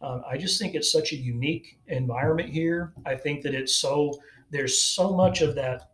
Uh, 0.00 0.20
i 0.30 0.36
just 0.36 0.60
think 0.60 0.74
it's 0.74 0.92
such 0.92 1.12
a 1.12 1.16
unique 1.16 1.78
environment 1.88 2.50
here. 2.50 2.92
I 3.04 3.16
think 3.16 3.42
that 3.42 3.54
it's 3.54 3.74
so 3.74 4.20
there's 4.50 4.80
so 4.80 5.12
much 5.14 5.42
of 5.42 5.54
that 5.56 5.90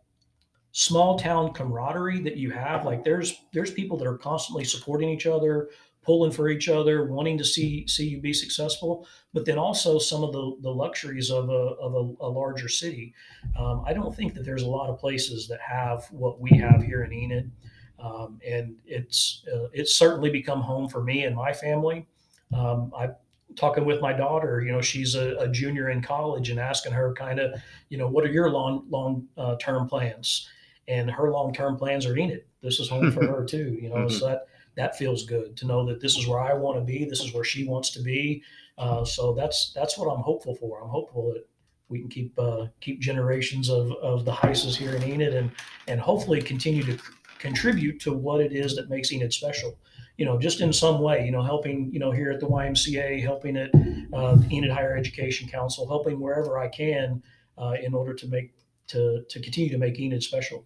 small 0.71 1.17
town 1.17 1.53
camaraderie 1.53 2.19
that 2.19 2.35
you 2.35 2.51
have. 2.51 2.85
Like 2.85 3.03
there's 3.03 3.45
there's 3.53 3.71
people 3.71 3.97
that 3.97 4.07
are 4.07 4.17
constantly 4.17 4.65
supporting 4.65 5.09
each 5.09 5.25
other 5.25 5.69
pulling 6.05 6.31
for 6.31 6.49
each 6.49 6.69
other 6.69 7.05
wanting 7.05 7.37
to 7.37 7.43
see 7.43 7.85
see 7.87 8.07
you 8.07 8.21
be 8.21 8.33
successful 8.33 9.07
but 9.33 9.45
then 9.45 9.57
also 9.57 9.97
some 9.97 10.23
of 10.23 10.31
the 10.31 10.55
the 10.61 10.69
luxuries 10.69 11.31
of 11.31 11.49
a 11.49 11.53
of 11.53 11.95
a, 11.95 12.25
a 12.25 12.29
larger 12.29 12.69
city 12.69 13.13
um, 13.57 13.83
I 13.85 13.93
don't 13.93 14.15
think 14.15 14.33
that 14.33 14.43
there's 14.43 14.63
a 14.63 14.69
lot 14.69 14.89
of 14.89 14.99
places 14.99 15.47
that 15.47 15.59
have 15.61 16.05
what 16.11 16.39
we 16.39 16.57
have 16.57 16.81
here 16.83 17.03
in 17.03 17.13
Enid, 17.13 17.51
um, 17.99 18.39
and 18.45 18.75
it's 18.85 19.43
uh, 19.53 19.67
it's 19.73 19.95
certainly 19.95 20.29
become 20.29 20.61
home 20.61 20.89
for 20.89 21.03
me 21.03 21.23
and 21.23 21.35
my 21.35 21.53
family. 21.53 22.07
Um, 22.53 22.91
I 22.97 23.09
talking 23.55 23.85
with 23.85 24.01
my 24.01 24.11
daughter, 24.11 24.61
you 24.61 24.71
know, 24.71 24.81
she's 24.81 25.15
a, 25.15 25.37
a 25.37 25.47
junior 25.47 25.89
in 25.89 26.01
college, 26.01 26.49
and 26.49 26.59
asking 26.59 26.91
her 26.91 27.13
kind 27.13 27.39
of, 27.39 27.59
you 27.89 27.97
know, 27.97 28.07
what 28.07 28.25
are 28.25 28.31
your 28.31 28.49
long 28.49 28.85
long 28.89 29.27
uh, 29.37 29.55
term 29.57 29.87
plans? 29.87 30.49
And 30.87 31.09
her 31.09 31.31
long 31.31 31.53
term 31.53 31.77
plans 31.77 32.05
are 32.05 32.17
Enid. 32.17 32.43
This 32.61 32.79
is 32.79 32.89
home 32.89 33.11
for 33.11 33.25
her 33.31 33.45
too, 33.45 33.77
you 33.81 33.89
know. 33.89 34.07
Mhm. 34.07 34.11
So 34.11 34.27
that 34.27 34.47
that 34.75 34.97
feels 34.97 35.25
good 35.25 35.55
to 35.57 35.65
know 35.65 35.85
that 35.85 36.01
this 36.01 36.17
is 36.17 36.27
where 36.27 36.39
I 36.39 36.53
want 36.53 36.77
to 36.77 36.83
be. 36.83 37.05
This 37.05 37.21
is 37.21 37.33
where 37.33 37.43
she 37.43 37.67
wants 37.67 37.89
to 37.91 38.01
be. 38.01 38.43
Uh, 38.77 39.05
so 39.05 39.33
that's 39.33 39.71
that's 39.73 39.97
what 39.97 40.07
I'm 40.07 40.21
hopeful 40.21 40.55
for. 40.55 40.81
I'm 40.81 40.89
hopeful 40.89 41.33
that 41.33 41.47
we 41.89 41.99
can 41.99 42.09
keep 42.09 42.37
uh, 42.37 42.67
keep 42.81 42.99
generations 42.99 43.69
of, 43.69 43.91
of 43.93 44.25
the 44.25 44.31
Hises 44.31 44.75
here 44.75 44.95
in 44.95 45.03
Enid 45.03 45.33
and 45.33 45.51
and 45.87 45.99
hopefully 45.99 46.41
continue 46.41 46.83
to 46.83 46.97
c- 46.97 47.03
contribute 47.39 47.99
to 48.01 48.13
what 48.13 48.41
it 48.41 48.51
is 48.51 48.75
that 48.75 48.89
makes 48.89 49.11
Enid 49.11 49.33
special. 49.33 49.77
You 50.17 50.25
know, 50.25 50.37
just 50.39 50.61
in 50.61 50.73
some 50.73 50.99
way. 50.99 51.25
You 51.25 51.31
know, 51.31 51.41
helping 51.41 51.91
you 51.91 51.99
know 51.99 52.11
here 52.11 52.31
at 52.31 52.39
the 52.39 52.47
YMCA, 52.47 53.21
helping 53.21 53.57
at 53.57 53.71
uh, 54.13 54.37
Enid 54.51 54.71
Higher 54.71 54.97
Education 54.97 55.47
Council, 55.47 55.87
helping 55.87 56.19
wherever 56.19 56.57
I 56.57 56.67
can 56.67 57.23
uh, 57.57 57.75
in 57.81 57.93
order 57.93 58.13
to 58.13 58.27
make 58.27 58.53
to 58.87 59.23
to 59.29 59.39
continue 59.39 59.69
to 59.69 59.77
make 59.77 59.99
Enid 59.99 60.21
special. 60.23 60.65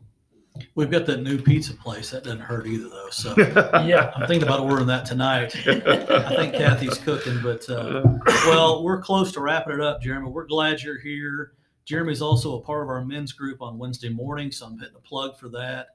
We've 0.75 0.91
got 0.91 1.05
that 1.05 1.21
new 1.21 1.37
pizza 1.37 1.73
place. 1.73 2.11
That 2.11 2.23
doesn't 2.23 2.39
hurt 2.39 2.67
either, 2.67 2.89
though. 2.89 3.09
So, 3.09 3.33
Yeah. 3.37 4.11
I'm 4.15 4.27
thinking 4.27 4.47
about 4.47 4.61
ordering 4.61 4.87
that 4.87 5.05
tonight. 5.05 5.55
I 5.67 6.35
think 6.35 6.53
Kathy's 6.55 6.97
cooking, 6.97 7.39
but 7.41 7.69
uh, 7.69 8.03
well, 8.47 8.83
we're 8.83 9.01
close 9.01 9.31
to 9.33 9.41
wrapping 9.41 9.73
it 9.73 9.81
up, 9.81 10.01
Jeremy. 10.01 10.29
We're 10.29 10.47
glad 10.47 10.81
you're 10.81 10.99
here. 10.99 11.53
Jeremy's 11.85 12.21
also 12.21 12.57
a 12.57 12.61
part 12.61 12.83
of 12.83 12.89
our 12.89 13.03
men's 13.03 13.31
group 13.31 13.61
on 13.61 13.79
Wednesday 13.79 14.09
morning, 14.09 14.51
so 14.51 14.67
I'm 14.67 14.77
hitting 14.77 14.95
a 14.95 14.99
plug 14.99 15.37
for 15.37 15.49
that. 15.49 15.87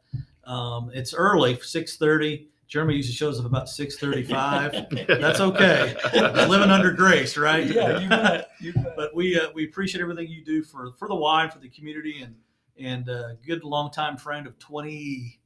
Um, 0.44 0.90
it's 0.92 1.14
early, 1.14 1.58
six 1.60 1.96
thirty. 1.96 2.48
Jeremy 2.66 2.96
usually 2.96 3.14
shows 3.14 3.38
up 3.38 3.46
about 3.46 3.68
six 3.68 3.96
thirty-five. 3.96 4.86
That's 5.06 5.40
okay. 5.40 5.94
Living 6.12 6.70
under 6.70 6.90
grace, 6.90 7.36
right? 7.36 7.64
Yeah, 7.64 8.00
you 8.00 8.08
bet. 8.08 8.50
You 8.58 8.72
bet. 8.72 8.96
But 8.96 9.14
we 9.14 9.38
uh, 9.38 9.50
we 9.54 9.66
appreciate 9.66 10.00
everything 10.00 10.26
you 10.28 10.44
do 10.44 10.64
for 10.64 10.92
for 10.98 11.06
the 11.06 11.14
wine, 11.14 11.50
for 11.50 11.60
the 11.60 11.68
community, 11.68 12.22
and 12.22 12.34
and 12.78 13.08
uh, 13.08 13.34
good 13.46 13.64
longtime 13.64 14.16
friend 14.16 14.46
of 14.46 14.58
twenty, 14.58 15.40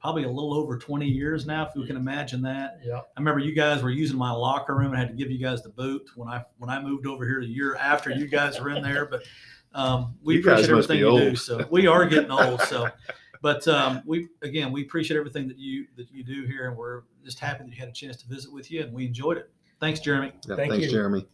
probably 0.00 0.24
a 0.24 0.28
little 0.28 0.54
over 0.54 0.78
twenty 0.78 1.06
years 1.06 1.46
now, 1.46 1.66
if 1.66 1.74
you 1.74 1.84
can 1.84 1.96
imagine 1.96 2.42
that. 2.42 2.80
Yeah. 2.84 2.98
I 2.98 3.20
remember 3.20 3.40
you 3.40 3.54
guys 3.54 3.82
were 3.82 3.90
using 3.90 4.16
my 4.16 4.30
locker 4.30 4.74
room 4.74 4.88
and 4.88 4.96
I 4.96 5.00
had 5.00 5.08
to 5.08 5.14
give 5.14 5.30
you 5.30 5.38
guys 5.38 5.62
the 5.62 5.70
boot 5.70 6.10
when 6.14 6.28
I 6.28 6.44
when 6.58 6.70
I 6.70 6.80
moved 6.80 7.06
over 7.06 7.26
here 7.26 7.40
the 7.40 7.46
year 7.46 7.76
after 7.76 8.10
you 8.10 8.28
guys 8.28 8.60
were 8.60 8.70
in 8.70 8.82
there. 8.82 9.06
But 9.06 9.22
um, 9.74 10.14
we 10.22 10.34
You 10.34 10.40
appreciate 10.40 10.70
everything 10.70 10.98
be 10.98 11.04
you 11.04 11.18
do. 11.18 11.36
So 11.36 11.66
we 11.70 11.86
are 11.86 12.06
getting 12.06 12.30
old. 12.30 12.60
So, 12.62 12.88
but 13.42 13.66
um, 13.68 14.02
we 14.06 14.28
again 14.42 14.72
we 14.72 14.82
appreciate 14.82 15.16
everything 15.16 15.48
that 15.48 15.58
you 15.58 15.86
that 15.96 16.10
you 16.10 16.24
do 16.24 16.44
here, 16.46 16.68
and 16.68 16.76
we're 16.76 17.02
just 17.24 17.38
happy 17.38 17.64
that 17.64 17.70
you 17.70 17.78
had 17.78 17.88
a 17.88 17.92
chance 17.92 18.16
to 18.18 18.28
visit 18.28 18.52
with 18.52 18.70
you, 18.70 18.82
and 18.82 18.92
we 18.92 19.06
enjoyed 19.06 19.36
it. 19.36 19.50
Thanks, 19.80 20.00
Jeremy. 20.00 20.32
Yeah, 20.46 20.56
Thank 20.56 20.72
thanks, 20.72 20.86
you. 20.86 20.92
Jeremy. 20.92 21.26